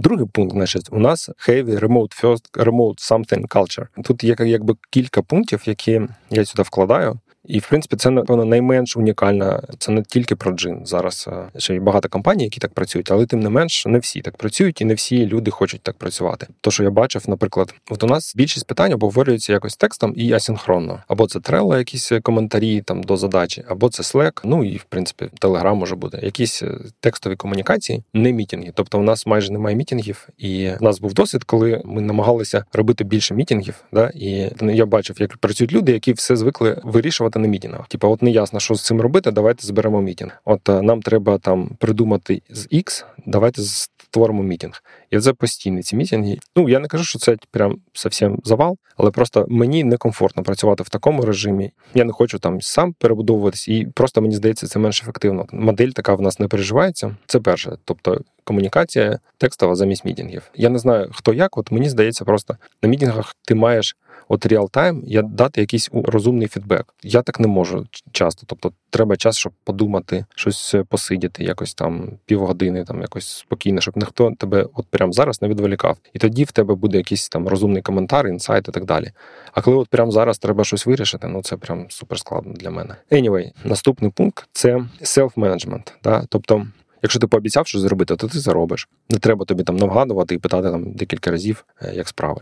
Другий 0.00 0.26
пункт, 0.26 0.52
значить, 0.52 0.88
у 0.90 0.98
нас 0.98 1.30
heavy 1.48 1.78
remote 1.78 2.22
first, 2.22 2.50
remote 2.54 2.98
something 2.98 3.48
culture. 3.48 3.86
Тут 4.04 4.24
є 4.24 4.36
якби 4.38 4.74
кілька 4.90 5.22
пунктів, 5.22 5.62
які 5.64 6.00
я 6.30 6.44
сюди 6.44 6.62
вкладаю. 6.62 7.18
І 7.44 7.58
в 7.58 7.68
принципі, 7.68 7.96
це 7.96 8.10
напевно 8.10 8.44
найменш 8.44 8.96
унікальна. 8.96 9.62
Це 9.78 9.92
не 9.92 10.02
тільки 10.02 10.36
про 10.36 10.52
джин. 10.52 10.80
Зараз 10.84 11.28
е, 11.32 11.60
ще 11.60 11.74
є 11.74 11.80
багато 11.80 12.08
компаній, 12.08 12.44
які 12.44 12.60
так 12.60 12.74
працюють, 12.74 13.10
але 13.10 13.26
тим 13.26 13.40
не 13.40 13.48
менш 13.48 13.86
не 13.86 13.98
всі 13.98 14.20
так 14.20 14.36
працюють, 14.36 14.80
і 14.80 14.84
не 14.84 14.94
всі 14.94 15.26
люди 15.26 15.50
хочуть 15.50 15.80
так 15.82 15.96
працювати. 15.96 16.46
То, 16.60 16.70
що 16.70 16.82
я 16.82 16.90
бачив, 16.90 17.24
наприклад, 17.28 17.74
от 17.90 18.02
у 18.02 18.06
нас 18.06 18.34
більшість 18.36 18.66
питань 18.66 18.92
обговорюється 18.92 19.52
якось 19.52 19.76
текстом 19.76 20.12
і 20.16 20.32
асінхронно. 20.32 21.02
Або 21.08 21.26
це 21.26 21.38
Trello, 21.38 21.78
якісь 21.78 22.12
коментарі 22.22 22.80
там 22.80 23.02
до 23.02 23.16
задачі, 23.16 23.64
або 23.68 23.88
це 23.88 24.02
Slack, 24.02 24.40
ну 24.44 24.64
і 24.64 24.76
в 24.76 24.84
принципі 24.84 25.28
Telegram 25.40 25.74
може 25.74 25.96
бути. 25.96 26.18
Якісь 26.22 26.62
е, 26.62 26.78
текстові 27.00 27.36
комунікації, 27.36 28.02
не 28.14 28.32
мітінги. 28.32 28.72
Тобто, 28.74 28.98
у 28.98 29.02
нас 29.02 29.26
майже 29.26 29.52
немає 29.52 29.76
мітінгів, 29.76 30.28
і 30.38 30.70
в 30.80 30.82
нас 30.82 31.00
був 31.00 31.14
досвід, 31.14 31.44
коли 31.44 31.82
ми 31.84 32.00
намагалися 32.00 32.64
робити 32.72 33.04
більше 33.04 33.34
мітінгів. 33.34 33.74
Да, 33.92 34.10
І 34.14 34.50
я 34.62 34.86
бачив, 34.86 35.16
як 35.20 35.36
працюють 35.36 35.72
люди, 35.72 35.92
які 35.92 36.12
все 36.12 36.36
звикли 36.36 36.80
вирішувати 36.84 37.39
на 37.40 37.48
мітінгах. 37.48 37.88
Типа, 37.88 38.08
от 38.08 38.22
не 38.22 38.30
ясно, 38.30 38.60
що 38.60 38.74
з 38.74 38.84
цим 38.84 39.00
робити. 39.00 39.30
Давайте 39.30 39.66
зберемо 39.66 40.00
meeting. 40.00 40.42
От 40.44 40.68
е, 40.68 40.82
нам 40.82 41.02
треба 41.02 41.38
там 41.38 41.70
придумати 41.78 42.42
з 42.50 42.68
X, 42.68 43.04
давайте 43.26 43.62
створимо 44.10 44.42
meeting. 44.42 44.82
І 45.10 45.18
це 45.18 45.32
постійні 45.32 45.82
ці 45.82 45.96
meeting 45.96 46.29
и. 46.29 46.38
Ну 46.56 46.68
я 46.68 46.78
не 46.78 46.88
кажу, 46.88 47.04
що 47.04 47.18
це 47.18 47.36
прям 47.50 47.78
зовсім 47.94 48.38
завал, 48.44 48.76
але 48.96 49.10
просто 49.10 49.46
мені 49.48 49.84
некомфортно 49.84 50.42
працювати 50.42 50.82
в 50.82 50.88
такому 50.88 51.22
режимі. 51.22 51.70
Я 51.94 52.04
не 52.04 52.12
хочу 52.12 52.38
там 52.38 52.60
сам 52.60 52.92
перебудовуватись, 52.92 53.68
і 53.68 53.88
просто 53.94 54.22
мені 54.22 54.34
здається, 54.34 54.66
це 54.66 54.78
менш 54.78 55.02
ефективно. 55.02 55.46
Модель 55.52 55.88
така 55.88 56.14
в 56.14 56.20
нас 56.20 56.38
не 56.38 56.48
приживається. 56.48 57.16
Це 57.26 57.40
перше, 57.40 57.76
тобто 57.84 58.20
комунікація 58.44 59.18
текстова 59.38 59.74
замість 59.74 60.04
meeting 60.04 60.31
ів. 60.31 60.42
Я 60.54 60.68
не 60.68 60.78
знаю 60.78 61.10
хто 61.14 61.34
як. 61.34 61.58
От 61.58 61.70
мені 61.70 61.88
здається, 61.88 62.24
просто 62.24 62.56
на 62.82 62.88
meeting 62.88 63.22
ах 63.22 63.36
ти 63.46 63.54
маєш 63.54 63.96
от 64.28 64.46
real-time 64.46 65.02
і 65.04 65.22
дати 65.22 65.60
якийсь 65.60 65.90
розумний 65.92 66.48
фідбек. 66.48 66.94
Я 67.02 67.22
так 67.22 67.40
не 67.40 67.48
можу 67.48 67.86
часто. 68.12 68.42
Тобто, 68.46 68.72
треба 68.90 69.16
час, 69.16 69.36
щоб 69.36 69.52
подумати, 69.64 70.24
щось 70.34 70.74
посидіти, 70.88 71.44
якось 71.44 71.74
там 71.74 72.10
півгодини, 72.26 72.84
там 72.84 73.00
якось 73.00 73.28
спокійно, 73.28 73.80
щоб 73.80 73.96
ніхто 73.96 74.32
тебе 74.38 74.66
от 74.74 74.86
прямо 74.86 75.12
зараз 75.12 75.42
не 75.42 75.48
відволікав. 75.48 75.96
І 76.12 76.18
тоді 76.18 76.44
в 76.44 76.52
тебе 76.52 76.74
буде 76.74 76.96
якийсь 76.96 77.28
там 77.28 77.48
розумний 77.48 77.82
коментар, 77.82 78.26
інсайт 78.26 78.68
і 78.68 78.72
так 78.72 78.84
далі. 78.84 79.10
А 79.52 79.60
коли 79.60 79.76
от 79.76 79.88
прямо 79.88 80.10
зараз 80.10 80.38
треба 80.38 80.64
щось 80.64 80.86
вирішити, 80.86 81.28
ну 81.28 81.42
це 81.42 81.56
прям 81.56 81.86
супер 81.88 82.18
складно 82.18 82.52
для 82.52 82.70
мене. 82.70 82.96
Anyway, 83.10 83.50
наступний 83.64 84.10
пункт 84.10 84.48
це 84.52 84.84
self-management. 85.02 85.92
Да? 86.02 86.24
Тобто 86.28 86.66
Якщо 87.02 87.20
ти 87.20 87.26
пообіцяв 87.26 87.66
щось 87.66 87.80
зробити, 87.80 88.16
то 88.16 88.28
ти 88.28 88.38
заробиш. 88.38 88.88
Не 89.10 89.18
треба 89.18 89.44
тобі 89.44 89.62
там 89.62 89.76
навгадувати 89.76 90.34
і 90.34 90.38
питати 90.38 90.70
там 90.70 90.92
декілька 90.92 91.30
разів, 91.30 91.64
е, 91.82 91.92
як 91.94 92.08
справи. 92.08 92.40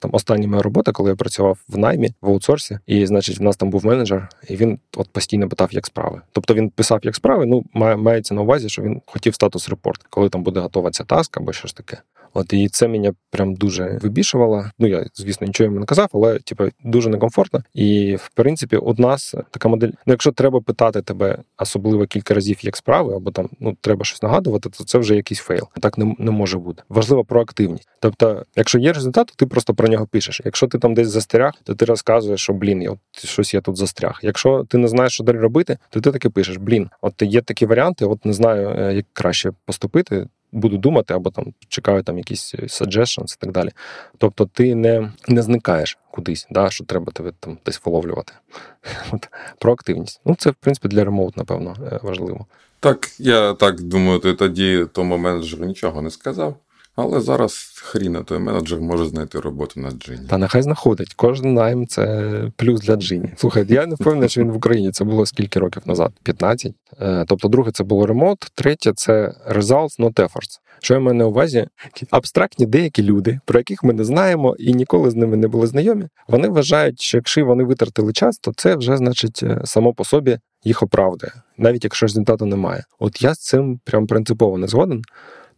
Там 0.00 0.10
остання 0.12 0.48
моя 0.48 0.62
робота, 0.62 0.92
коли 0.92 1.10
я 1.10 1.16
працював 1.16 1.58
в 1.68 1.78
наймі 1.78 2.10
в 2.22 2.28
аутсорсі, 2.28 2.78
і 2.86 3.06
значить, 3.06 3.38
в 3.38 3.42
нас 3.42 3.56
там 3.56 3.70
був 3.70 3.86
менеджер, 3.86 4.28
і 4.48 4.56
він 4.56 4.78
от 4.96 5.08
постійно 5.10 5.48
питав, 5.48 5.68
як 5.72 5.86
справи. 5.86 6.20
Тобто 6.32 6.54
він 6.54 6.70
писав, 6.70 7.00
як 7.02 7.16
справи. 7.16 7.46
Ну 7.46 7.64
мається 7.96 8.34
на 8.34 8.42
увазі, 8.42 8.68
що 8.68 8.82
він 8.82 9.02
хотів 9.06 9.34
status 9.34 9.68
report, 9.68 10.06
коли 10.10 10.28
там 10.28 10.42
буде 10.42 10.60
готова 10.60 10.90
ця 10.90 11.04
task 11.04 11.33
а 11.33 11.40
або 11.40 11.52
щось 11.52 11.72
таке. 11.72 11.98
От 12.34 12.52
і 12.52 12.68
це 12.68 12.88
мене 12.88 13.12
прям 13.30 13.54
дуже 13.54 13.98
вибішувало. 14.02 14.64
Ну 14.78 14.86
я 14.86 15.06
звісно 15.14 15.46
нічого 15.46 15.66
йому 15.66 15.80
не 15.80 15.86
казав, 15.86 16.08
але 16.12 16.38
типу, 16.38 16.64
дуже 16.84 17.10
некомфортно. 17.10 17.62
І 17.74 18.16
в 18.16 18.30
принципі, 18.34 18.76
у 18.76 18.94
нас 18.94 19.34
така 19.50 19.68
модель. 19.68 19.88
Ну, 19.88 20.12
якщо 20.12 20.32
треба 20.32 20.60
питати 20.60 21.02
тебе 21.02 21.38
особливо 21.58 22.06
кілька 22.06 22.34
разів, 22.34 22.58
як 22.62 22.76
справи, 22.76 23.14
або 23.16 23.30
там 23.30 23.48
ну 23.60 23.76
треба 23.80 24.04
щось 24.04 24.22
нагадувати, 24.22 24.70
то 24.70 24.84
це 24.84 24.98
вже 24.98 25.16
якийсь 25.16 25.40
fail. 25.40 25.68
Так 25.80 25.98
не, 25.98 26.14
не 26.18 26.30
може 26.30 26.58
бути. 26.58 26.82
Важлива 26.88 27.24
проактивність. 27.24 27.88
Тобто, 28.00 28.44
якщо 28.56 28.78
є 28.78 28.92
результат, 28.92 29.26
то 29.26 29.34
ти 29.36 29.46
просто 29.46 29.74
про 29.74 29.88
нього 29.88 30.06
пишеш. 30.06 30.40
Якщо 30.44 30.66
ти 30.66 30.78
там 30.78 30.94
десь 30.94 31.08
застряг, 31.08 31.52
то 31.64 31.74
ти 31.74 31.84
розказуєш, 31.84 32.40
що 32.40 32.52
блін, 32.52 32.82
я 32.82 32.90
от 32.90 32.98
щось 33.24 33.54
я 33.54 33.60
тут 33.60 33.76
застряг. 33.76 34.20
Якщо 34.22 34.64
ти 34.68 34.78
не 34.78 34.88
знаєш, 34.88 35.12
що 35.12 35.24
далі 35.24 35.38
робити, 35.38 35.78
то 35.90 36.00
ти 36.00 36.12
таки 36.12 36.30
пишеш: 36.30 36.56
блін, 36.56 36.90
от 37.00 37.22
є 37.22 37.40
такі 37.40 37.66
варіанти, 37.66 38.04
от 38.04 38.24
не 38.24 38.32
знаю, 38.32 38.68
е, 38.68 38.94
як 38.94 39.06
краще 39.12 39.52
поступити 39.64 40.26
буду 40.52 40.78
думати, 40.78 41.14
або 41.14 41.30
там 41.30 41.54
чекаю 41.68 42.02
там 42.02 42.18
якісь 42.18 42.54
suggestions 42.54 43.34
і 43.34 43.36
так 43.38 43.52
далі. 43.52 43.70
Тобто 44.18 44.46
ти 44.46 44.74
не 44.74 45.12
не 45.28 45.42
зникаєш 45.42 45.98
кудись, 46.10 46.46
да, 46.50 46.70
що 46.70 46.84
треба 46.84 47.12
тебе 47.12 47.32
там 47.40 47.58
десь 47.66 47.80
виловлювати. 47.84 48.32
От, 49.12 49.28
Проактивність. 49.58 50.20
Ну, 50.24 50.34
це, 50.38 50.50
в 50.50 50.54
принципі, 50.54 50.88
для 50.88 51.04
ремоут, 51.04 51.36
напевно, 51.36 51.76
е, 51.92 52.00
важливо. 52.02 52.46
Так, 52.80 53.08
я 53.18 53.54
так 53.54 53.80
думаю, 53.80 54.18
ти 54.18 54.34
тоді 54.34 54.86
тому 54.92 55.18
менеджер 55.18 55.60
нічого 55.60 56.02
не 56.02 56.10
сказав. 56.10 56.56
Але 57.00 57.20
зараз 57.20 57.82
хріна 57.82 58.22
той 58.22 58.38
менеджер 58.38 58.80
може 58.80 59.06
знайти 59.06 59.40
роботу 59.40 59.80
на 59.80 59.90
Джині. 59.90 60.26
Та 60.28 60.38
нехай 60.38 60.62
знаходить. 60.62 61.14
Кожен 61.14 61.54
найм 61.54 61.86
це 61.86 62.32
плюс 62.56 62.80
для 62.80 62.96
Джині. 62.96 63.32
Слухай, 63.36 63.66
я 63.68 63.86
не 63.86 63.94
впевнений, 63.94 64.28
що 64.28 64.40
він 64.40 64.50
в 64.50 64.56
Україні. 64.56 64.90
Це 64.90 65.04
було 65.04 65.26
скільки 65.26 65.60
років 65.60 65.82
назад? 65.86 66.12
15. 66.22 66.72
Е, 67.00 67.24
тобто, 67.28 67.48
друге, 67.48 67.70
це 67.70 67.84
було 67.84 68.06
ремонт, 68.06 68.46
третє 68.54 68.92
це 68.96 69.34
results, 69.50 70.00
not 70.00 70.12
efforts. 70.12 70.60
Що 70.80 70.94
я 70.94 71.00
маю 71.00 71.14
на 71.14 71.26
увазі? 71.26 71.68
Абстрактні 72.10 72.66
деякі 72.66 73.02
люди, 73.02 73.40
про 73.44 73.60
яких 73.60 73.84
ми 73.84 73.92
не 73.92 74.04
знаємо 74.04 74.56
і 74.58 74.74
ніколи 74.74 75.10
з 75.10 75.14
ними 75.14 75.36
не 75.36 75.48
були 75.48 75.66
знайомі. 75.66 76.08
Вони 76.28 76.48
вважають, 76.48 77.00
що 77.00 77.18
якщо 77.18 77.44
вони 77.44 77.64
витратили 77.64 78.12
час, 78.12 78.38
то 78.38 78.52
це 78.56 78.76
вже 78.76 78.96
значить 78.96 79.40
е, 79.42 79.60
само 79.64 79.94
по 79.94 80.04
собі 80.04 80.38
їх 80.64 80.82
оправдує, 80.82 81.32
навіть 81.58 81.84
якщо 81.84 82.06
результату 82.06 82.46
немає. 82.46 82.84
От 82.98 83.22
я 83.22 83.34
з 83.34 83.38
цим 83.38 83.80
прям 83.84 84.06
принципово 84.06 84.58
не 84.58 84.66
згоден. 84.66 85.02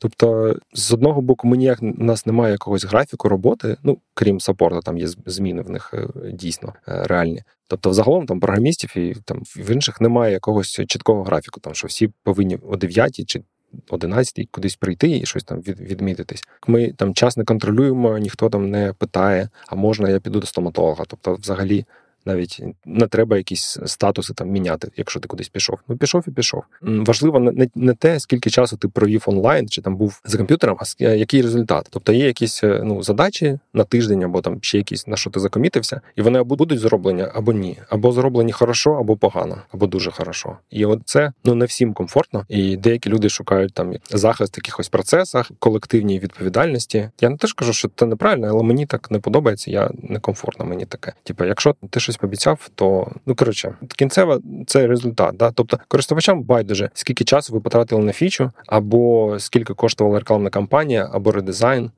Тобто, 0.02 0.56
з 0.72 0.92
одного 0.92 1.20
боку, 1.20 1.48
ми 1.48 1.56
ніяк 1.56 1.82
у 1.82 2.04
нас 2.04 2.26
немає 2.26 2.52
якогось 2.52 2.84
графіку 2.84 3.28
роботи, 3.28 3.76
ну 3.82 3.98
крім 4.14 4.40
саппорту, 4.40 4.80
там 4.80 4.98
є 4.98 5.06
зміни 5.26 5.62
в 5.62 5.70
них 5.70 5.94
е, 5.94 6.06
дійсно 6.32 6.72
е, 6.88 7.02
реальні. 7.06 7.42
Тобто, 7.68 7.90
взагалом 7.90 8.26
там 8.26 8.40
програмістів 8.40 8.96
і 8.96 9.14
там 9.24 9.42
в 9.56 9.70
інших 9.70 10.00
немає 10.00 10.32
якогось 10.32 10.80
чіткого 10.88 11.22
графіку, 11.22 11.60
там 11.60 11.74
що 11.74 11.86
всі 11.86 12.12
повинні 12.22 12.58
о 12.68 12.76
9 12.76 13.28
чи 13.28 13.42
11 13.90 14.48
кудись 14.50 14.76
прийти 14.76 15.10
і 15.10 15.26
щось 15.26 15.44
там 15.44 15.60
від, 15.60 15.80
відмітитись. 15.80 16.42
Ми 16.66 16.92
там 16.92 17.14
час 17.14 17.36
не 17.36 17.44
контролюємо, 17.44 18.18
ніхто 18.18 18.50
там 18.50 18.70
не 18.70 18.92
питає, 18.92 19.48
а 19.66 19.74
можна 19.74 20.08
я 20.08 20.20
піду 20.20 20.40
до 20.40 20.46
стоматолога. 20.46 21.04
Тобто, 21.08 21.34
взагалі 21.34 21.84
навіть 22.26 22.62
не 22.84 23.06
треба 23.06 23.36
якісь 23.36 23.78
статуси 23.86 24.34
там 24.34 24.48
міняти, 24.48 24.90
якщо 24.96 25.20
ти 25.20 25.28
кудись 25.28 25.48
пішов. 25.48 25.78
Ну 25.88 25.96
пішов 25.96 26.24
і 26.28 26.30
пішов. 26.30 26.62
Важливо 26.82 27.40
не 27.40 27.68
не 27.74 27.94
те, 27.94 28.20
скільки 28.20 28.50
часу 28.50 28.76
ти 28.76 28.88
провів 28.88 29.24
онлайн, 29.26 29.68
чи 29.68 29.82
там 29.82 29.96
був 29.96 30.20
за 30.24 30.38
комп'ютером, 30.38 30.76
а 31.00 31.04
який 31.04 31.42
результат. 31.42 31.88
Тобто 31.90 32.12
є 32.12 32.26
якісь 32.26 32.64
е, 32.64 32.82
ну 32.84 33.02
задачі 33.02 33.58
на 33.74 33.84
тиждень, 33.84 34.24
або 34.24 34.40
там 34.40 34.58
ще 34.62 34.78
якісь 34.78 35.06
на 35.06 35.16
що 35.16 35.30
ти 35.30 35.40
закомітився, 35.40 36.00
і 36.16 36.22
вони 36.22 36.38
або 36.38 36.56
будуть 36.56 36.78
зроблені, 36.78 37.26
або 37.34 37.52
ні, 37.52 37.78
або 37.88 38.12
зроблені 38.12 38.52
хорошо, 38.52 38.94
або 38.94 39.16
погано, 39.16 39.58
або 39.72 39.86
дуже 39.86 40.10
хорошо. 40.10 40.56
І 40.70 40.84
от 40.84 41.00
це 41.04 41.32
ну 41.44 41.54
не 41.54 41.64
всім 41.64 41.94
комфортно. 41.94 42.44
І 42.48 42.76
деякі 42.76 43.10
люди 43.10 43.28
шукають 43.28 43.74
там 43.74 43.94
захист 44.10 44.56
в 44.56 44.58
якихось 44.58 44.88
процесах, 44.88 45.50
колективній 45.58 46.18
відповідальності. 46.18 47.10
Я 47.20 47.28
не 47.28 47.36
теж 47.36 47.52
кажу, 47.52 47.72
що 47.72 47.90
це 47.96 48.06
неправильно, 48.06 48.46
але 48.46 48.62
мені 48.62 48.86
так 48.86 49.10
не 49.10 49.18
подобається. 49.18 49.70
Я 49.70 49.90
некомфортно 50.02 50.66
мені 50.66 50.84
таке. 50.84 51.12
Типу, 51.22 51.44
якщо 51.44 51.74
ти 51.90 52.00
щось 52.10 52.20
пообіцяв, 52.20 52.70
то 52.74 53.12
ну 53.26 53.34
коротше, 53.34 53.74
кінцева 53.96 54.40
це 54.66 54.86
результат. 54.86 55.36
Да? 55.36 55.50
Тобто 55.50 55.78
користувачам 55.88 56.42
байдуже, 56.42 56.90
скільки 56.94 57.24
часу 57.24 57.52
ви 57.52 57.60
потратили 57.60 58.02
на 58.02 58.12
фічу, 58.12 58.50
або 58.66 59.36
скільки 59.38 59.74
коштувала 59.74 60.18
рекламна 60.18 60.50
кампанія, 60.50 61.10
або 61.12 61.32
редизайн. 61.32 61.90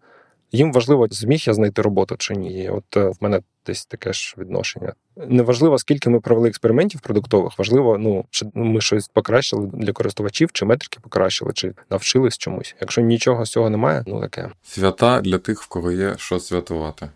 Їм 0.54 0.72
важливо, 0.72 1.08
зміг 1.10 1.42
я 1.46 1.54
знайти 1.54 1.82
роботу 1.82 2.16
чи 2.18 2.34
ні. 2.34 2.68
От 2.68 2.96
е, 2.96 3.04
в 3.04 3.16
мене 3.20 3.40
десь 3.66 3.86
таке 3.86 4.12
ж 4.12 4.34
відношення. 4.38 4.92
Неважливо, 5.16 5.78
скільки 5.78 6.10
ми 6.10 6.20
провели 6.20 6.48
експериментів 6.48 7.00
продуктових, 7.00 7.58
важливо, 7.58 7.98
ну 7.98 8.24
чи 8.30 8.46
ми 8.54 8.80
щось 8.80 9.08
покращили 9.08 9.70
для 9.74 9.92
користувачів, 9.92 10.52
чи 10.52 10.64
метрики 10.64 10.98
покращили, 11.02 11.52
чи 11.54 11.72
навчились 11.90 12.38
чомусь. 12.38 12.76
Якщо 12.80 13.00
нічого 13.00 13.46
з 13.46 13.50
цього 13.50 13.70
немає, 13.70 14.04
ну 14.06 14.20
таке 14.20 14.50
свята 14.62 15.20
для 15.20 15.38
тих, 15.38 15.62
в 15.62 15.68
кого 15.68 15.92
є 15.92 16.14
що 16.18 16.40
святувати. 16.40 17.08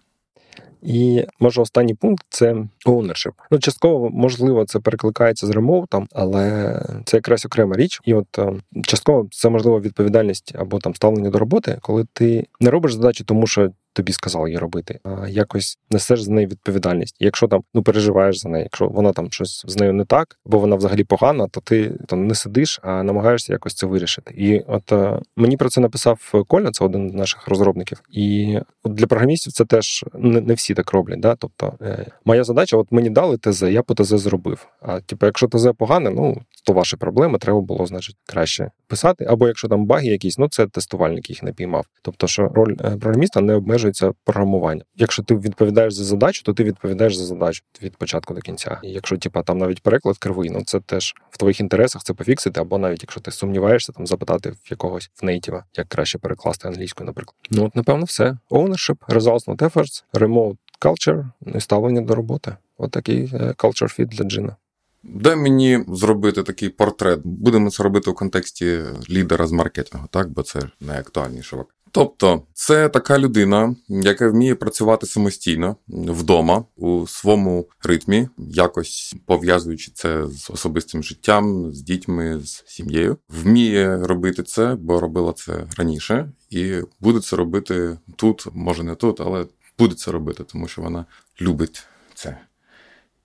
І 0.87 1.25
може 1.41 1.61
останній 1.61 1.95
пункт 1.95 2.27
це 2.29 2.57
ownership. 2.87 3.33
Ну, 3.51 3.59
частково, 3.59 4.11
можливо, 4.11 4.65
це 4.65 4.81
перекликається 4.81 5.47
з 5.47 5.51
ремоутом, 5.51 6.09
але 6.13 6.81
це 7.05 7.17
якраз 7.17 7.47
окрема 7.47 7.77
річ. 7.77 8.01
І 8.05 8.15
от 8.15 8.39
е, 8.39 8.53
частково 8.83 9.29
це 9.31 9.49
можливо 9.49 9.81
відповідальність 9.81 10.55
або 10.59 10.79
там 10.79 10.95
ставлення 10.95 11.31
до 11.31 11.39
роботи, 11.39 11.79
коли 11.81 12.07
ти 12.13 12.47
не 12.61 12.71
робиш 12.71 12.95
задачі, 12.95 13.25
тому 13.25 13.47
що 13.47 13.71
тобі 13.97 14.13
сказали 14.13 14.49
її 14.49 14.59
робити, 14.59 14.99
а 15.05 15.29
якось 15.29 15.79
несеш 15.91 16.23
за 16.23 16.33
неї 16.33 16.47
відповідальність. 16.47 17.17
якщо 17.21 17.49
там 17.49 17.63
ну 17.75 17.83
переживаєш 17.83 18.39
за 18.39 18.49
неї, 18.49 18.63
якщо 18.63 18.89
вона 18.89 19.13
там 19.13 19.33
щось 19.33 19.65
з 19.67 19.77
нею 19.77 19.93
не 19.93 20.05
так, 20.05 20.39
бо 20.45 20.59
вона 20.59 20.77
взагалі 20.77 21.05
погана, 21.05 21.49
то 21.49 21.61
ти 21.61 21.93
там 22.07 22.27
не 22.27 22.35
сидиш, 22.35 22.81
а 22.83 23.03
намагаєшся 23.03 23.53
якось 23.53 23.75
це 23.75 23.87
вирішити. 23.87 24.35
І 24.37 24.61
от 24.61 24.93
е, 24.93 25.21
мені 25.37 25.57
про 25.57 25.69
це 25.69 25.81
написав 25.81 26.33
Коля, 26.49 26.71
це 26.71 26.85
один 26.85 27.11
з 27.11 27.15
наших 27.15 27.49
розробників. 27.49 28.03
І 28.11 28.59
от 28.83 28.95
для 28.95 29.07
програмістів 29.07 29.53
це 29.53 29.65
теж 29.65 30.05
не, 30.15 30.41
не 30.41 30.55
всі 30.55 30.75
так 30.75 30.93
роблять. 30.93 31.21
Да? 31.21 31.35
Тобто 31.35 31.75
е, 31.83 32.07
моя 32.25 32.45
задача, 32.45 32.77
от 32.77 32.93
мені 32.93 33.11
дали 33.11 33.39
ТЗ, 33.39 33.63
я 33.63 33.83
по 33.83 33.95
ТЗ 33.95 34.09
зробив. 34.09 34.67
А 34.81 35.01
типу, 35.01 35.27
якщо 35.27 35.49
ТЗ 35.49 35.69
погане, 35.79 36.11
ну 36.11 36.43
то 36.67 36.73
ваші 36.73 36.97
проблеми 36.97 37.39
треба 37.39 37.61
було, 37.61 37.87
значить, 37.87 38.17
краще 38.27 38.71
писати. 38.87 39.25
Або 39.25 39.47
якщо 39.47 39.69
там 39.69 39.87
баги 39.87 40.07
якісь, 40.07 40.39
ну 40.39 40.49
це 40.49 40.67
тестувальник 40.67 41.31
їх 41.31 41.43
не 41.43 41.53
піймав. 41.53 41.87
Тобто, 42.03 42.27
що 42.27 42.49
роль 42.49 42.77
е, 42.85 42.97
програміста 42.97 43.41
не 43.41 43.55
обмежується 43.87 44.13
програмуванням. 44.25 44.87
Якщо 44.97 45.23
ти 45.23 45.37
відповідаєш 45.37 45.95
за 45.95 46.05
задачу, 46.05 46.43
то 46.45 46.53
ти 46.53 46.65
відповідаєш 46.65 47.17
за 47.17 47.25
задачу 47.25 47.63
від 47.83 47.97
початку 47.97 48.35
до 48.35 48.41
кінця. 48.41 48.81
І 48.83 48.91
якщо 48.91 49.17
типа 49.17 49.43
там 49.43 49.59
навіть 49.59 49.83
переклад 49.83 50.19
кривий, 50.19 50.51
ну 50.51 50.63
це 50.65 50.81
теж 50.81 51.15
в 51.31 51.39
твоїх 51.39 51.61
інтересах 51.61 52.03
це 52.03 52.15
пофіксити, 52.15 52.61
або 52.61 52.79
навіть 52.79 53.03
якщо 53.03 53.21
ти 53.21 53.31
сумніваєшся, 53.31 53.93
там 53.93 54.07
запитати 54.07 54.51
в 54.51 54.71
якогось 54.71 55.11
в 55.23 55.25
нейтіва, 55.25 55.65
як 55.77 55.89
краще 55.89 56.19
перекласти 56.19 56.69
англійською, 56.69 57.07
наприклад. 57.07 57.35
Ну 57.51 57.65
от 57.65 57.77
напевно, 57.77 58.05
все. 58.05 58.39
Ownership, 58.51 58.97
results 59.09 59.47
not 59.47 59.57
efforts, 59.57 60.05
remote 60.15 60.57
culture 60.81 61.31
і 61.55 61.61
ставлення 61.61 62.01
до 62.01 62.15
роботи. 62.15 62.57
От 62.79 62.91
такий 62.91 63.31
е, 63.33 63.55
culture 63.59 64.01
fit 64.01 64.07
для 64.07 64.25
джина. 64.25 64.57
Дай 65.03 65.37
мені 65.37 65.85
зробити 65.89 66.43
такий 66.43 66.69
портрет. 66.69 67.21
Будемо 67.25 67.71
це 67.71 67.83
робити 67.83 68.11
у 68.11 68.15
контексті 68.15 68.81
лідера 69.11 69.47
з 69.47 69.53
маркетингу, 69.53 70.07
так? 70.11 70.31
Бо 70.31 70.43
це 70.43 70.61
найактуальніше. 70.81 71.57
Тобто, 71.97 72.43
це 72.53 72.89
така 72.89 73.19
людина, 73.19 73.77
яка 73.89 74.29
вміє 74.29 74.55
працювати 74.55 75.07
самостійно 75.07 75.77
вдома 75.89 76.65
у 76.77 77.07
своєму 77.07 77.69
ритмі, 77.83 78.29
якось 78.39 79.15
пов'язуючи 79.27 79.91
це 79.95 80.27
з 80.27 80.51
особистим 80.51 81.03
життям, 81.03 81.73
з 81.73 81.83
дітьми, 81.83 82.41
з 82.45 82.65
сім'єю, 82.67 83.17
вміє 83.29 83.99
робити 84.03 84.43
це, 84.43 84.75
бо 84.75 85.01
робила 85.01 85.33
це 85.33 85.67
раніше, 85.77 86.33
і 86.51 86.75
буде 87.01 87.21
це 87.21 87.37
робити 87.37 87.99
тут, 88.17 88.47
може 88.53 88.83
не 88.83 88.95
тут, 88.95 89.21
але 89.21 89.47
буде 89.79 89.95
це 89.95 90.11
робити, 90.11 90.45
тому 90.45 90.69
що 90.69 90.83
вона 90.83 91.05
любить 91.41 91.83
це. 92.15 92.39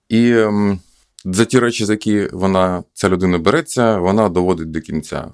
І 0.08 0.44
за 1.24 1.44
ті 1.44 1.58
речі, 1.58 1.84
за 1.84 1.92
які 1.92 2.28
вона 2.32 2.84
ця 2.92 3.08
людина 3.08 3.38
береться, 3.38 3.98
вона 3.98 4.28
доводить 4.28 4.70
до 4.70 4.80
кінця, 4.80 5.32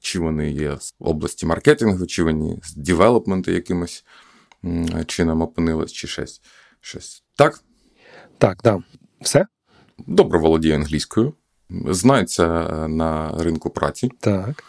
чи 0.00 0.18
вони 0.18 0.50
є 0.50 0.76
з 0.80 0.94
області 0.98 1.46
маркетингу, 1.46 2.06
чи 2.06 2.22
вони 2.22 2.58
з 2.62 2.74
девелопменту 2.74 3.50
якимось 3.50 4.04
чином 5.06 5.42
опинились, 5.42 5.92
чи 5.92 6.06
щось. 6.06 6.40
щось. 6.80 7.22
Так? 7.34 7.62
Так, 8.38 8.62
так. 8.62 8.80
Все? 9.20 9.46
Добре 9.98 10.38
володіє 10.38 10.74
англійською, 10.74 11.34
знається 11.90 12.48
на 12.88 13.34
ринку 13.38 13.70
праці. 13.70 14.10
Так 14.20 14.64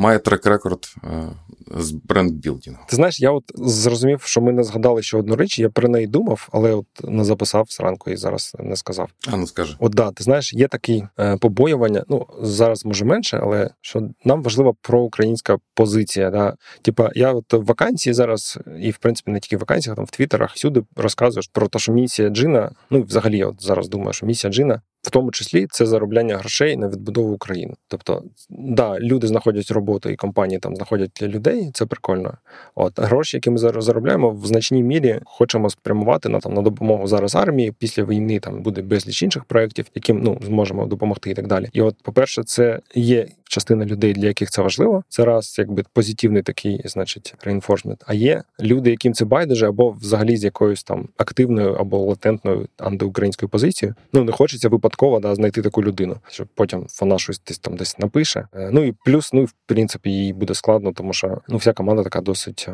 має 0.00 0.18
трек-рекорд 0.18 0.94
е, 1.04 1.28
з 1.76 1.90
брендбілдингу. 1.90 2.80
Ти 2.88 2.96
знаєш, 2.96 3.20
я 3.20 3.30
от 3.30 3.44
зрозумів, 3.54 4.22
що 4.22 4.40
ми 4.40 4.52
не 4.52 4.64
згадали 4.64 5.02
ще 5.02 5.16
одну 5.16 5.36
річ. 5.36 5.58
Я 5.58 5.68
про 5.68 5.88
неї 5.88 6.06
думав, 6.06 6.48
але 6.52 6.74
от 6.74 6.86
не 7.04 7.24
записав 7.24 7.66
зранку 7.70 8.10
і 8.10 8.16
зараз 8.16 8.56
не 8.58 8.76
сказав. 8.76 9.10
А 9.32 9.36
ну 9.36 9.46
скажи. 9.46 9.76
От 9.78 9.94
да, 9.94 10.10
ти 10.10 10.24
знаєш, 10.24 10.54
є 10.54 10.68
такі 10.68 11.04
е, 11.18 11.36
побоювання. 11.36 12.04
Ну 12.08 12.26
зараз 12.42 12.84
може 12.84 13.04
менше, 13.04 13.40
але 13.42 13.70
що 13.80 14.08
нам 14.24 14.42
важлива 14.42 14.72
проукраїнська 14.82 15.58
позиція. 15.74 16.30
Да? 16.30 16.54
Типа, 16.82 17.10
я 17.14 17.32
от 17.32 17.52
в 17.52 17.64
вакансії 17.64 18.14
зараз, 18.14 18.58
і 18.80 18.90
в 18.90 18.98
принципі 18.98 19.30
не 19.30 19.40
тільки 19.40 19.56
в 19.56 19.60
вакансіях, 19.60 19.96
там 19.96 20.04
в 20.04 20.10
твіттерах 20.10 20.54
всюди 20.54 20.82
розказую 20.96 21.50
про 21.52 21.68
те, 21.68 21.78
що 21.78 21.92
місія 21.92 22.28
Джина. 22.28 22.70
Ну 22.90 23.02
взагалі, 23.02 23.38
я 23.38 23.46
от 23.46 23.62
зараз 23.62 23.88
думаю, 23.88 24.12
що 24.12 24.26
місія 24.26 24.52
Джина 24.52 24.80
в 25.02 25.10
тому 25.10 25.30
числі 25.30 25.66
це 25.70 25.86
заробляння 25.86 26.36
грошей 26.36 26.76
на 26.76 26.88
відбудову 26.88 27.32
України. 27.32 27.74
Тобто, 27.88 28.22
да, 28.50 28.98
люди 29.00 29.26
знаходять 29.26 29.70
роботу 29.70 30.10
і 30.10 30.16
компанії 30.16 30.58
там 30.58 30.76
знаходять 30.76 31.10
для 31.20 31.28
людей, 31.28 31.70
це 31.74 31.86
прикольно. 31.86 32.34
От 32.74 33.00
гроші, 33.00 33.36
які 33.36 33.50
ми 33.50 33.58
зараз 33.58 33.84
заробляємо, 33.84 34.30
в 34.30 34.46
значній 34.46 34.82
мірі 34.82 35.20
хочемо 35.24 35.70
спрямувати 35.70 36.28
на 36.28 36.40
там 36.40 36.54
на 36.54 36.62
допомогу 36.62 37.06
зараз 37.06 37.34
армії. 37.34 37.72
Після 37.78 38.04
війни 38.04 38.40
там 38.40 38.62
буде 38.62 38.82
безліч 38.82 39.22
інших 39.22 39.44
проєктів, 39.44 39.86
яким 39.94 40.20
ну 40.20 40.40
зможемо 40.46 40.86
допомогти 40.86 41.30
і 41.30 41.34
так 41.34 41.46
далі. 41.46 41.68
І 41.72 41.82
от, 41.82 41.96
по-перше, 42.02 42.42
це 42.44 42.80
є 42.94 43.26
частина 43.50 43.84
людей, 43.84 44.12
для 44.12 44.26
яких 44.26 44.50
це 44.50 44.62
важливо. 44.62 45.02
Це 45.08 45.24
раз 45.24 45.56
якби 45.58 45.84
позитивний 45.92 46.42
такий, 46.42 46.82
значить, 46.84 47.34
reinforcement. 47.42 48.04
А 48.06 48.14
є 48.14 48.42
люди, 48.60 48.90
яким 48.90 49.14
це 49.14 49.24
байдуже, 49.24 49.68
або 49.68 49.90
взагалі 49.90 50.36
з 50.36 50.44
якоюсь 50.44 50.82
там 50.82 51.08
активною 51.16 51.74
або 51.74 51.98
латентною 51.98 52.68
антиукраїнською 52.78 53.48
позицією. 53.48 53.94
Ну 54.12 54.24
не 54.24 54.32
хочеться 54.32 54.68
випадково 54.68 55.20
да, 55.20 55.34
знайти 55.34 55.62
таку 55.62 55.82
людину, 55.82 56.16
щоб 56.28 56.48
потім 56.54 56.86
вона 57.00 57.18
щось 57.18 57.42
десь 57.48 57.58
там 57.58 57.76
десь 57.76 57.98
напише. 57.98 58.48
Е, 58.54 58.70
ну 58.72 58.84
і 58.84 58.94
плюс, 59.04 59.32
ну 59.32 59.44
в 59.44 59.52
принципі, 59.66 60.10
їй 60.10 60.32
буде 60.32 60.54
складно, 60.54 60.92
тому 60.92 61.12
що 61.12 61.40
ну 61.48 61.56
вся 61.56 61.72
команда 61.72 62.02
така 62.02 62.20
досить. 62.20 62.68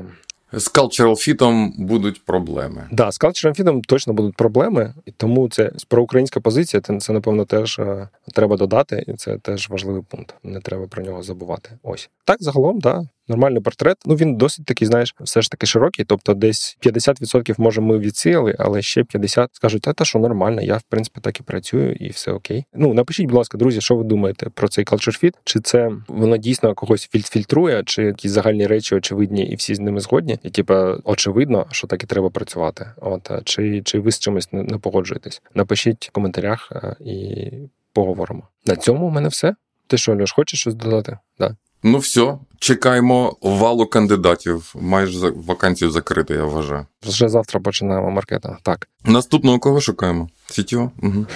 З 0.57 0.75
cultural 0.75 1.11
fit 1.11 1.71
будуть 1.79 2.25
проблеми. 2.25 2.89
Да, 2.91 3.13
з 3.13 3.21
cultural 3.21 3.61
fit 3.61 3.83
точно 3.87 4.13
будуть 4.13 4.37
проблеми, 4.37 4.95
і 5.07 5.11
тому 5.11 5.49
це 5.49 5.73
проукраїнська 5.89 6.41
позиція. 6.41 6.81
Це 6.81 7.13
напевно 7.13 7.45
теж 7.45 7.79
е, 7.79 8.09
треба 8.35 8.57
додати, 8.57 9.05
і 9.09 9.13
це 9.13 9.39
теж 9.39 9.71
важливий 9.71 10.03
пункт. 10.03 10.35
Не 10.43 10.61
треба 10.61 10.87
про 10.87 11.03
нього 11.03 11.23
забувати. 11.23 11.71
Ось 11.83 12.11
так 12.25 12.37
загалом, 12.41 12.79
да, 12.79 13.09
нормальний 13.29 13.63
портрет. 13.63 13.97
Ну 14.07 14.15
він 14.15 14.37
досить 14.37 14.67
такий, 14.67 14.89
знаєш, 14.89 15.15
все 15.21 15.43
ж 15.43 15.51
таки 15.51 15.67
широкий. 15.67 16.05
Тобто, 16.05 16.35
десь 16.35 16.79
50% 16.83 17.55
може 17.59 17.81
ми 17.81 17.99
відсіяли, 17.99 18.57
але 18.59 18.83
ще 18.83 19.03
50% 19.03 19.49
скажуть, 19.53 19.83
та 19.83 20.05
що 20.05 20.19
нормально, 20.19 20.63
я 20.63 20.77
в 20.77 20.83
принципі 20.83 21.21
так 21.21 21.41
і 21.41 21.43
працюю, 21.43 21.93
і 21.93 22.09
все 22.09 22.33
окей. 22.33 22.65
Ну 22.75 22.95
напишіть, 22.95 23.27
будь 23.27 23.37
ласка, 23.37 23.59
друзі, 23.59 23.81
що 23.81 23.97
ви 23.97 24.05
думаєте 24.05 24.51
про 24.51 24.69
цей 24.69 24.85
culture 24.85 25.25
fit? 25.25 25.33
Чи 25.45 25.61
це 25.61 25.93
воно 26.09 26.37
дійсно 26.37 26.75
когось 26.75 27.09
фільтрує, 27.11 27.83
чи 27.87 28.03
якісь 28.03 28.31
загальні 28.31 28.67
речі 28.67 28.95
очевидні, 28.95 29.47
і 29.47 29.55
всі 29.55 29.75
з 29.75 29.81
ними 29.81 30.01
згодні? 30.01 30.39
І 30.43 30.51
типу, 30.51 30.75
очевидно, 31.05 31.67
що 31.71 31.87
так 31.87 32.03
і 32.03 32.07
треба 32.07 32.31
працювати. 32.31 32.91
От 32.97 33.31
чи 33.45 33.83
чи 33.83 34.01
ви 34.01 34.13
з 34.13 34.19
чимось 34.19 34.53
не 34.53 34.79
погоджуєтесь? 34.79 35.43
Напишіть 35.55 36.09
в 36.09 36.13
коментарях 36.13 36.73
і 37.01 37.51
поговоримо. 37.93 38.43
На 38.67 38.77
цьому 38.77 39.07
у 39.07 39.11
мене 39.11 39.29
все. 39.29 39.55
Ти 39.87 39.99
що, 39.99 40.17
Льош, 40.17 40.33
хочеш 40.33 40.61
щось 40.61 40.75
додати? 40.75 41.19
Да. 41.39 41.57
Ну, 41.89 41.99
все, 41.99 42.39
чекаємо 42.59 43.37
валу 43.43 43.87
кандидатів. 43.87 44.75
Майже 44.81 45.31
вакансію 45.31 45.91
закрити, 45.91 46.35
я 46.35 46.45
вважаю. 46.45 46.87
Вже 47.03 47.29
завтра 47.29 47.61
починаємо 47.61 48.11
маркетинг. 48.11 48.57
Так. 48.63 48.89
Наступного 49.05 49.59
кого 49.59 49.81
шукаємо? 49.81 50.29
Сітіо? 50.51 50.91
Угу. 51.03 51.27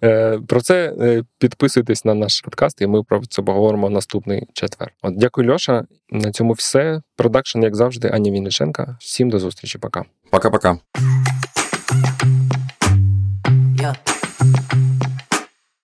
Про 0.46 0.60
це 0.60 0.94
е, 1.00 1.22
підписуйтесь 1.38 2.04
на 2.04 2.14
наш 2.14 2.40
подкаст, 2.40 2.82
і 2.82 2.86
ми 2.86 3.02
про 3.02 3.26
це 3.26 3.42
поговоримо 3.42 3.90
наступний 3.90 4.46
четвер. 4.52 4.92
От 5.02 5.18
дякую, 5.18 5.52
Льоша. 5.52 5.84
На 6.10 6.32
цьому 6.32 6.52
все. 6.52 7.00
Продакшн, 7.16 7.62
як 7.62 7.76
завжди, 7.76 8.08
Аня 8.08 8.30
Вінниченка. 8.30 8.96
Всім 9.00 9.30
до 9.30 9.38
зустрічі. 9.38 9.78
Пока. 9.78 10.04
Пока-пока. 10.30 10.78